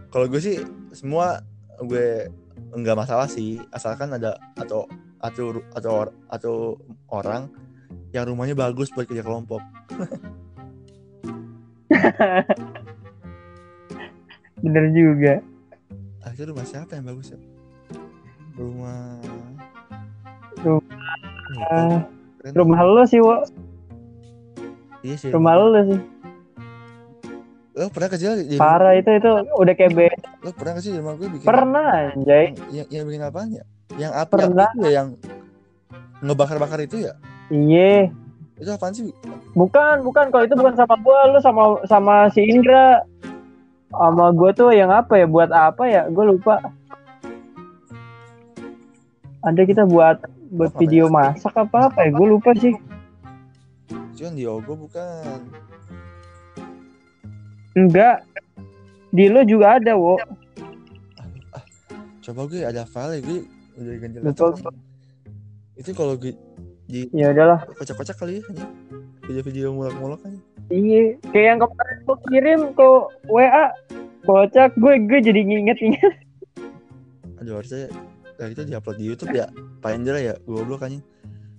Kalau 0.10 0.26
gue 0.30 0.42
sih 0.42 0.58
semua 0.94 1.42
gue 1.78 2.30
enggak 2.74 2.98
masalah 2.98 3.30
sih 3.30 3.62
asalkan 3.70 4.14
ada 4.18 4.38
atau 4.58 4.90
atau 5.22 5.62
atau 5.74 6.10
atau 6.28 6.56
orang 7.10 7.48
yang 8.14 8.30
rumahnya 8.30 8.58
bagus 8.58 8.90
buat 8.94 9.06
kerja 9.06 9.22
kelompok. 9.26 9.62
Bener 14.64 14.86
juga. 14.96 15.44
Itu 16.32 16.50
rumah 16.50 16.64
siapa 16.64 16.96
yang 16.96 17.06
bagus 17.06 17.36
ya? 17.36 17.40
Rumah 18.56 19.20
Rumah- 20.64 22.08
keren. 22.40 22.54
Rumah 22.56 22.80
lu 22.82 23.04
sih, 23.04 23.20
Wo. 23.20 23.44
Iya 25.04 25.16
sih. 25.20 25.30
Rumah 25.30 25.54
lu 25.60 25.80
sih. 25.92 26.00
Lo 27.74 27.90
pernah 27.90 28.06
kerja 28.08 28.38
di 28.38 28.54
Parah 28.56 28.94
itu 28.94 29.10
itu 29.10 29.30
udah 29.58 29.74
kayak 29.74 29.98
be 29.98 30.06
Lo 30.46 30.54
pernah 30.54 30.78
di 30.78 30.94
rumah 30.94 31.18
gue 31.18 31.26
bikin 31.26 31.48
pernah 31.50 32.14
anjay. 32.14 32.54
yang, 32.70 32.86
yang, 32.86 32.88
yang 32.88 33.04
bikin 33.10 33.22
apaan 33.26 33.50
ya? 33.50 33.64
Yang 33.98 34.12
api, 34.14 34.32
Pernah. 34.32 34.70
api 34.70 34.78
itu 34.78 34.86
ya 34.86 34.92
yang 34.94 35.08
ngebakar-bakar 36.22 36.80
itu 36.86 36.98
ya? 37.04 37.14
Iya. 37.50 38.14
Itu 38.62 38.70
apaan 38.72 38.94
sih? 38.94 39.10
Bukan, 39.58 40.06
bukan. 40.06 40.30
Kalau 40.30 40.44
itu 40.46 40.54
bukan 40.54 40.74
sama 40.78 40.96
gua, 41.02 41.34
lu 41.34 41.42
sama 41.42 41.64
sama 41.90 42.16
si 42.30 42.46
Indra. 42.46 43.02
Sama 43.94 44.34
gua 44.34 44.50
tuh 44.52 44.74
yang 44.74 44.90
apa 44.90 45.22
ya? 45.22 45.26
Buat 45.30 45.54
apa 45.54 45.84
ya? 45.86 46.10
Gua 46.10 46.26
lupa. 46.34 46.56
Ada 49.46 49.62
kita 49.64 49.84
buat 49.86 50.18
buat 50.54 50.72
Oh, 50.74 50.80
video 50.82 51.10
masak 51.14 51.54
apa 51.54 51.94
apa 51.94 52.00
ya? 52.06 52.10
Gua 52.10 52.28
lupa 52.34 52.52
sih. 52.58 52.74
Cuman 54.18 54.34
di 54.34 54.46
Ogo 54.50 54.74
bukan. 54.74 55.40
Enggak. 57.74 58.26
Di 59.14 59.30
lu 59.30 59.46
juga 59.46 59.78
ada, 59.78 59.94
Wo. 59.94 60.18
Coba 62.24 62.48
gue 62.48 62.64
ada 62.64 62.88
file 62.88 63.20
ya, 63.20 63.22
gue 63.22 63.40
udah 63.78 63.94
ganti 64.00 64.18
laptop. 64.24 64.56
nih. 64.58 64.64
Itu 65.76 65.90
kalau 65.92 66.16
gue 66.16 66.34
di 66.88 67.12
Ya 67.12 67.36
udahlah. 67.36 67.68
kocak-kocak 67.78 68.16
kali 68.16 68.40
ya. 68.40 68.44
Video-video 69.28 69.76
mulak-mulak 69.76 70.24
aja. 70.24 70.40
Iya, 70.72 71.20
kayak 71.32 71.48
yang 71.48 71.60
kemarin 71.60 71.98
gua 72.08 72.18
kirim 72.30 72.62
ke 72.76 72.88
WA. 73.28 73.66
Kocak 74.24 74.72
gue 74.80 74.94
gue 75.04 75.20
jadi 75.20 75.42
nginget-inget. 75.44 76.14
Aduh 77.44 77.60
harusnya 77.60 77.92
kayak 78.40 78.56
gitu 78.56 78.62
diupload 78.72 78.96
di 78.96 79.06
YouTube 79.12 79.36
ya. 79.36 79.52
Pak 79.84 79.92
Indra 80.00 80.16
ya, 80.24 80.40
goblok 80.48 80.88
anjing. 80.88 81.04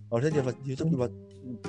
Harusnya 0.08 0.40
diupload 0.40 0.56
di 0.64 0.68
YouTube 0.72 0.96
buat 0.96 1.12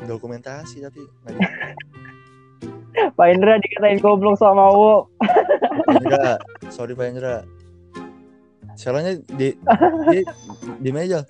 dokumentasi 0.07 0.88
tapi 0.88 1.03
Pak 3.19 3.27
Indra 3.27 3.59
dikatain 3.59 3.99
goblok 3.99 4.39
sama 4.39 4.71
Wo. 4.71 5.11
Pak 5.19 5.99
Indra, 5.99 6.39
sorry 6.71 6.95
Pak 6.95 7.07
Indra. 7.11 7.43
Sekarangnya 8.79 9.19
di 9.36 9.51
di 10.11 10.19
di 10.79 10.89
meja. 10.95 11.27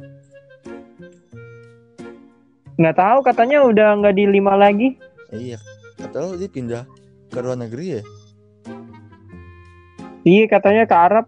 Nggak 2.78 2.98
tahu 3.02 3.18
katanya 3.26 3.66
udah 3.66 3.98
nggak 3.98 4.14
di 4.14 4.26
lima 4.30 4.54
lagi. 4.54 4.94
Iya, 5.34 5.58
kata 5.96 6.16
lo 6.22 6.36
dia 6.36 6.50
pindah 6.52 6.84
ke 7.32 7.40
luar 7.40 7.58
negeri 7.60 8.00
ya? 8.00 8.04
Iya 10.26 10.44
katanya 10.50 10.84
ke 10.90 10.96
Arab 10.96 11.26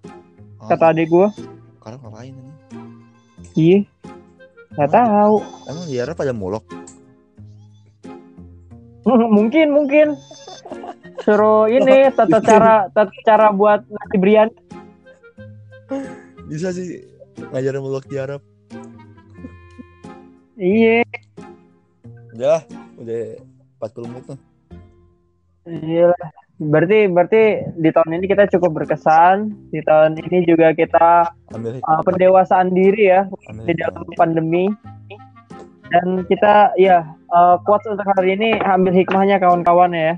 Oh, 0.57 0.65
kata 0.65 0.89
adik 0.89 1.13
gua. 1.13 1.29
Sekarang 1.77 2.01
ngapain 2.01 2.33
ini? 2.33 2.53
Iya. 3.53 3.79
Nggak 4.73 4.91
tahu. 4.91 5.37
Emang 5.69 5.85
di 5.85 5.95
Arab 6.01 6.15
pada 6.17 6.33
mulok? 6.33 6.65
mungkin 9.37 9.67
mungkin. 9.69 10.17
Suruh 11.21 11.69
ini 11.69 12.09
tata 12.17 12.41
cara 12.41 12.89
tata 12.89 13.13
cara 13.21 13.53
buat 13.53 13.85
nasi 13.85 14.15
biryani. 14.17 14.53
Bisa 16.49 16.73
sih 16.73 17.05
ngajarin 17.53 17.85
mulok 17.85 18.09
di 18.09 18.17
Arab. 18.17 18.41
Iya. 20.57 21.05
Udah, 22.33 22.65
udah 22.97 23.21
40 23.77 24.09
menit 24.09 24.25
tuh. 24.25 24.39
Iya. 25.67 26.15
Berarti 26.57 27.05
berarti 27.05 27.43
di 27.77 27.89
tahun 27.93 28.17
ini 28.17 28.25
kita 28.25 28.49
cukup 28.57 28.81
berkesan. 28.81 29.53
Di 29.69 29.83
tahun 29.85 30.17
ini 30.17 30.47
juga 30.49 30.73
kita 30.73 31.29
Ambil 31.53 31.77
uh, 31.85 32.01
pendewasaan 32.01 32.73
diri 32.73 33.13
ya 33.13 33.29
ambil 33.51 33.65
di 33.69 33.73
dalam 33.77 34.05
pandemi. 34.17 34.65
Dan 35.87 36.25
kita 36.25 36.73
ya 36.81 37.05
uh, 37.29 37.61
quotes 37.61 37.87
untuk 37.87 38.07
hari 38.17 38.33
ini 38.33 38.57
ambil 38.65 38.95
hikmahnya 38.95 39.37
kawan-kawan 39.37 39.93
ya. 39.93 40.17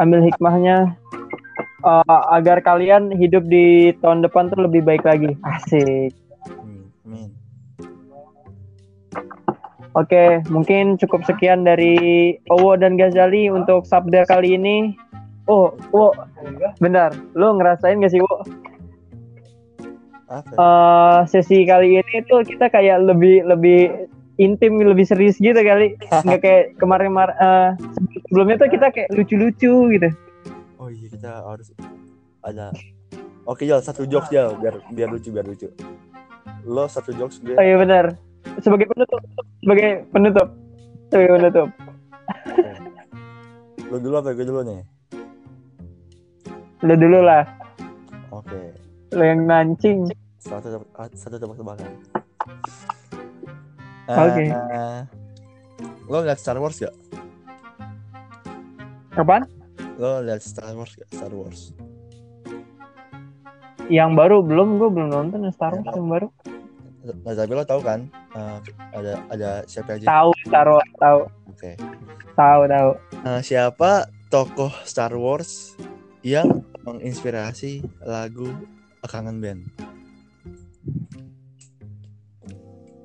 Ambil 0.00 0.24
hikmahnya 0.24 0.96
uh, 1.84 2.22
agar 2.32 2.64
kalian 2.64 3.12
hidup 3.12 3.44
di 3.44 3.92
tahun 4.00 4.24
depan 4.24 4.48
tuh 4.48 4.64
lebih 4.64 4.80
baik 4.86 5.04
lagi. 5.04 5.36
Asik. 5.44 6.21
Oke, 9.92 10.40
mungkin 10.48 10.96
cukup 10.96 11.20
sekian 11.28 11.68
dari 11.68 12.32
Owo 12.48 12.80
dan 12.80 12.96
Ghazali 12.96 13.52
untuk 13.52 13.84
sabda 13.84 14.24
kali 14.24 14.56
ini. 14.56 14.96
Oh, 15.44 15.76
Wo, 15.92 16.16
bentar. 16.80 17.12
Lu 17.36 17.60
ngerasain 17.60 18.00
gak 18.00 18.12
sih, 18.14 18.24
Wo? 18.24 18.40
Eh, 20.32 21.18
sesi 21.28 21.68
kali 21.68 22.00
ini 22.00 22.24
tuh 22.24 22.40
kita 22.40 22.72
kayak 22.72 23.04
lebih 23.04 23.44
lebih 23.44 24.08
intim, 24.40 24.80
lebih 24.80 25.04
serius 25.04 25.36
gitu 25.36 25.60
kali. 25.60 25.92
Nggak 26.00 26.40
kayak 26.44 26.64
kemarin 26.80 27.12
mar- 27.12 27.36
eh, 27.36 27.76
sebelumnya 28.32 28.56
tuh 28.64 28.72
kita 28.72 28.88
kayak 28.96 29.12
lucu-lucu 29.12 29.92
gitu. 29.92 30.08
Oh 30.80 30.88
iya 30.88 31.06
kita 31.12 31.30
harus 31.44 31.68
ada. 32.40 32.72
Oke 33.44 33.68
Jal, 33.68 33.84
satu 33.84 34.08
jokes 34.08 34.32
Jal, 34.32 34.56
biar 34.56 34.80
biar 34.88 35.12
lucu 35.12 35.28
biar 35.28 35.44
lucu. 35.44 35.68
Lo 36.64 36.88
satu 36.88 37.12
jokes 37.12 37.44
gue. 37.44 37.52
Oh 37.52 37.64
iya 37.64 37.76
benar. 37.76 38.16
Sebagai 38.58 38.86
penutup, 38.86 39.20
sebagai 39.58 39.88
penutup, 40.10 40.48
sebagai 41.08 41.30
penutup. 41.38 41.68
Lo 43.86 43.96
dulu 43.96 44.14
apa 44.16 44.32
gue 44.32 44.44
dulu 44.44 44.60
nih? 44.62 44.80
Lu 46.82 46.94
dulu 46.94 47.18
lah, 47.20 47.46
Oke. 48.30 48.74
lu 49.12 49.22
yang 49.22 49.46
mancing. 49.46 50.04
Satu 50.36 50.68
tebak- 50.68 50.92
ah, 50.96 51.08
satu 51.12 51.36
tebak-tebakan. 51.38 51.90
Oke. 54.08 54.44
Eh, 54.50 55.00
lo 56.04 56.18
liat 56.20 56.36
Star 56.36 56.58
Wars 56.58 56.76
gak? 56.76 56.90
Kapan? 59.12 59.46
Lo 59.94 60.20
liat 60.20 60.42
Star 60.42 60.74
Wars 60.74 60.92
gak? 60.92 61.08
Star 61.08 61.30
Wars. 61.30 61.70
yang 63.90 64.14
baru 64.14 64.40
belum 64.40 64.78
gue 64.78 64.88
belum 64.88 65.08
nonton 65.10 65.42
Star 65.52 65.74
Wars 65.74 65.84
yang 65.84 66.08
baru 66.08 66.28
Nah, 67.02 67.34
tapi 67.34 67.52
lo 67.52 67.60
tahu 67.60 67.82
kan 67.82 68.06
eh, 68.32 68.58
ada 68.92 69.12
ada 69.28 69.50
siapa 69.64 69.94
aja? 69.94 70.06
tahu 70.06 70.30
Star 70.42 70.66
Wars 70.66 70.90
tahu 70.96 71.20
Oke. 71.48 71.72
tahu 72.32 72.62
tahu 72.66 72.90
Eh, 73.22 73.40
siapa 73.40 73.90
tokoh 74.26 74.72
Star 74.82 75.12
Wars 75.12 75.76
yang 76.20 76.48
menginspirasi 76.80 77.72
lagu 78.00 78.50
A 78.98 79.06
Kangen 79.06 79.38
Band? 79.38 79.62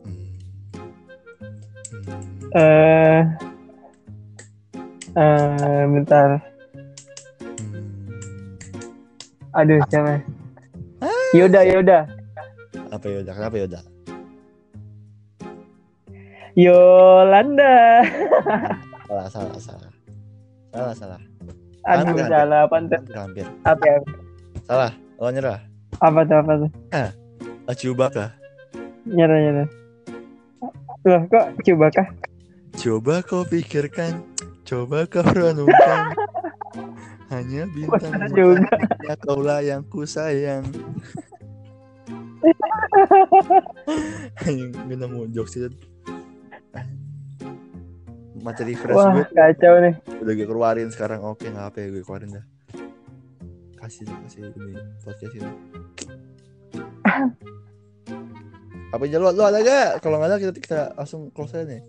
Hmm. 0.04 0.28
Eh 2.54 3.22
eh 5.14 5.84
bentar 5.88 6.40
Hmm. 7.58 7.90
aduh 9.54 9.82
siapa 9.90 10.22
Yoda 11.34 11.62
Yoda 11.64 12.00
Apa 12.88 13.06
Yoda? 13.10 13.32
Kenapa 13.34 13.56
Yoda? 13.58 13.80
Yolanda 16.58 18.02
Salah, 19.06 19.30
salah, 19.30 19.56
salah. 19.62 19.92
Salah, 20.74 20.94
salah. 20.94 21.20
aduh 21.86 22.04
Hampir, 22.12 22.26
salah 22.28 22.60
apa 22.66 22.76
tuh 22.84 23.00
Hampir, 23.14 23.14
hampir. 23.16 23.46
apa 23.64 23.84
ya? 23.86 23.98
Salah. 24.66 24.92
Lo 25.16 25.30
nyerah. 25.30 25.60
apa 25.98 26.20
tuh 26.24 26.38
apa 26.38 26.52
tuh 26.60 26.70
Ah, 26.92 27.10
Chewbacca. 27.72 28.34
nyerah 29.06 29.38
nyerah 29.40 29.68
loh 31.04 31.22
kok 31.30 31.46
coba 31.64 31.88
kah 31.90 32.08
Coba 32.74 33.16
kau 33.22 33.42
pikirkan, 33.42 34.22
coba 34.62 35.08
kau 35.08 35.26
renungkan. 35.26 36.14
Hanya 37.34 37.66
bintang 37.68 38.14
juga. 38.30 38.70
ya 39.02 39.16
kaulah 39.18 39.60
yang 39.60 39.82
ku 39.84 40.06
sayang. 40.06 40.62
Yang 44.46 44.58
gak 44.78 44.94
nemu 44.94 45.26
jokes 45.34 45.58
itu. 45.58 45.74
Materi 48.48 48.80
fresh 48.80 48.96
wah 48.96 49.12
gue 49.12 49.28
kacau 49.28 49.84
nih. 49.84 50.00
Udah 50.24 50.34
gue 50.40 50.48
keluarin 50.48 50.88
sekarang. 50.88 51.20
Oke 51.28 51.52
nggak 51.52 51.68
apa 51.68 51.84
ya 51.84 51.92
gue 51.92 52.00
keluarin 52.00 52.40
dah. 52.40 52.46
Kasih 53.76 54.08
kasih 54.08 54.56
ini 54.56 54.80
podcast 55.04 55.36
ini. 55.36 55.52
Apa 58.96 59.04
aja? 59.04 59.20
Lu, 59.20 59.28
lu 59.36 59.44
ada 59.44 59.60
gak 59.60 60.00
kalau 60.00 60.16
nggak 60.16 60.32
ada 60.32 60.40
kita, 60.40 60.56
kita 60.64 60.96
langsung 60.96 61.28
close 61.36 61.60
aja 61.60 61.68
nih. 61.68 61.84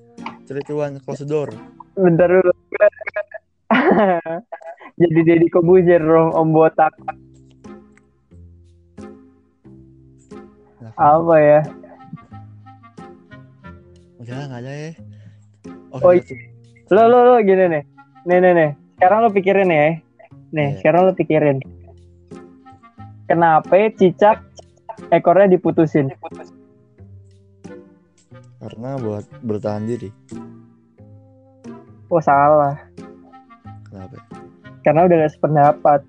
Cerituan 0.51 0.99
close 0.99 1.23
the 1.23 1.31
door. 1.31 1.47
Bentar 1.95 2.27
dulu. 2.27 2.51
Jadi 4.99 5.21
Deddy 5.23 5.47
Kobuzer 5.47 6.03
dong 6.03 6.35
om 6.35 6.51
botak. 6.51 6.91
Apa 10.99 11.35
ya? 11.39 11.63
Udah 14.19 14.51
nggak 14.51 14.63
ada 14.67 14.75
ya 14.75 14.91
oh, 16.03 16.11
oh 16.11 16.12
iya. 16.14 16.22
iya. 16.24 16.92
lo 16.92 17.03
lo 17.11 17.18
lo 17.28 17.34
gini 17.42 17.64
nih. 17.68 17.84
Nih 18.26 18.38
nih 18.42 18.53
nih. 18.55 18.70
Sekarang 18.99 19.18
lo 19.24 19.28
pikirin 19.30 19.70
ya. 19.70 19.78
Nih 19.78 19.94
yeah. 20.55 20.70
sekarang 20.80 21.01
lo 21.09 21.12
pikirin. 21.14 21.59
Kenapa 23.28 23.76
cicak 23.94 24.40
ekornya 25.12 25.53
diputusin? 25.53 26.09
Karena 28.59 28.90
buat 28.99 29.24
bertahan 29.44 29.84
diri. 29.84 30.09
Oh 32.09 32.24
salah. 32.24 32.80
Kenapa 33.84 34.16
ya? 34.16 34.24
karena 34.88 35.05
udah 35.05 35.16
gak 35.20 35.32
sependapat. 35.36 36.01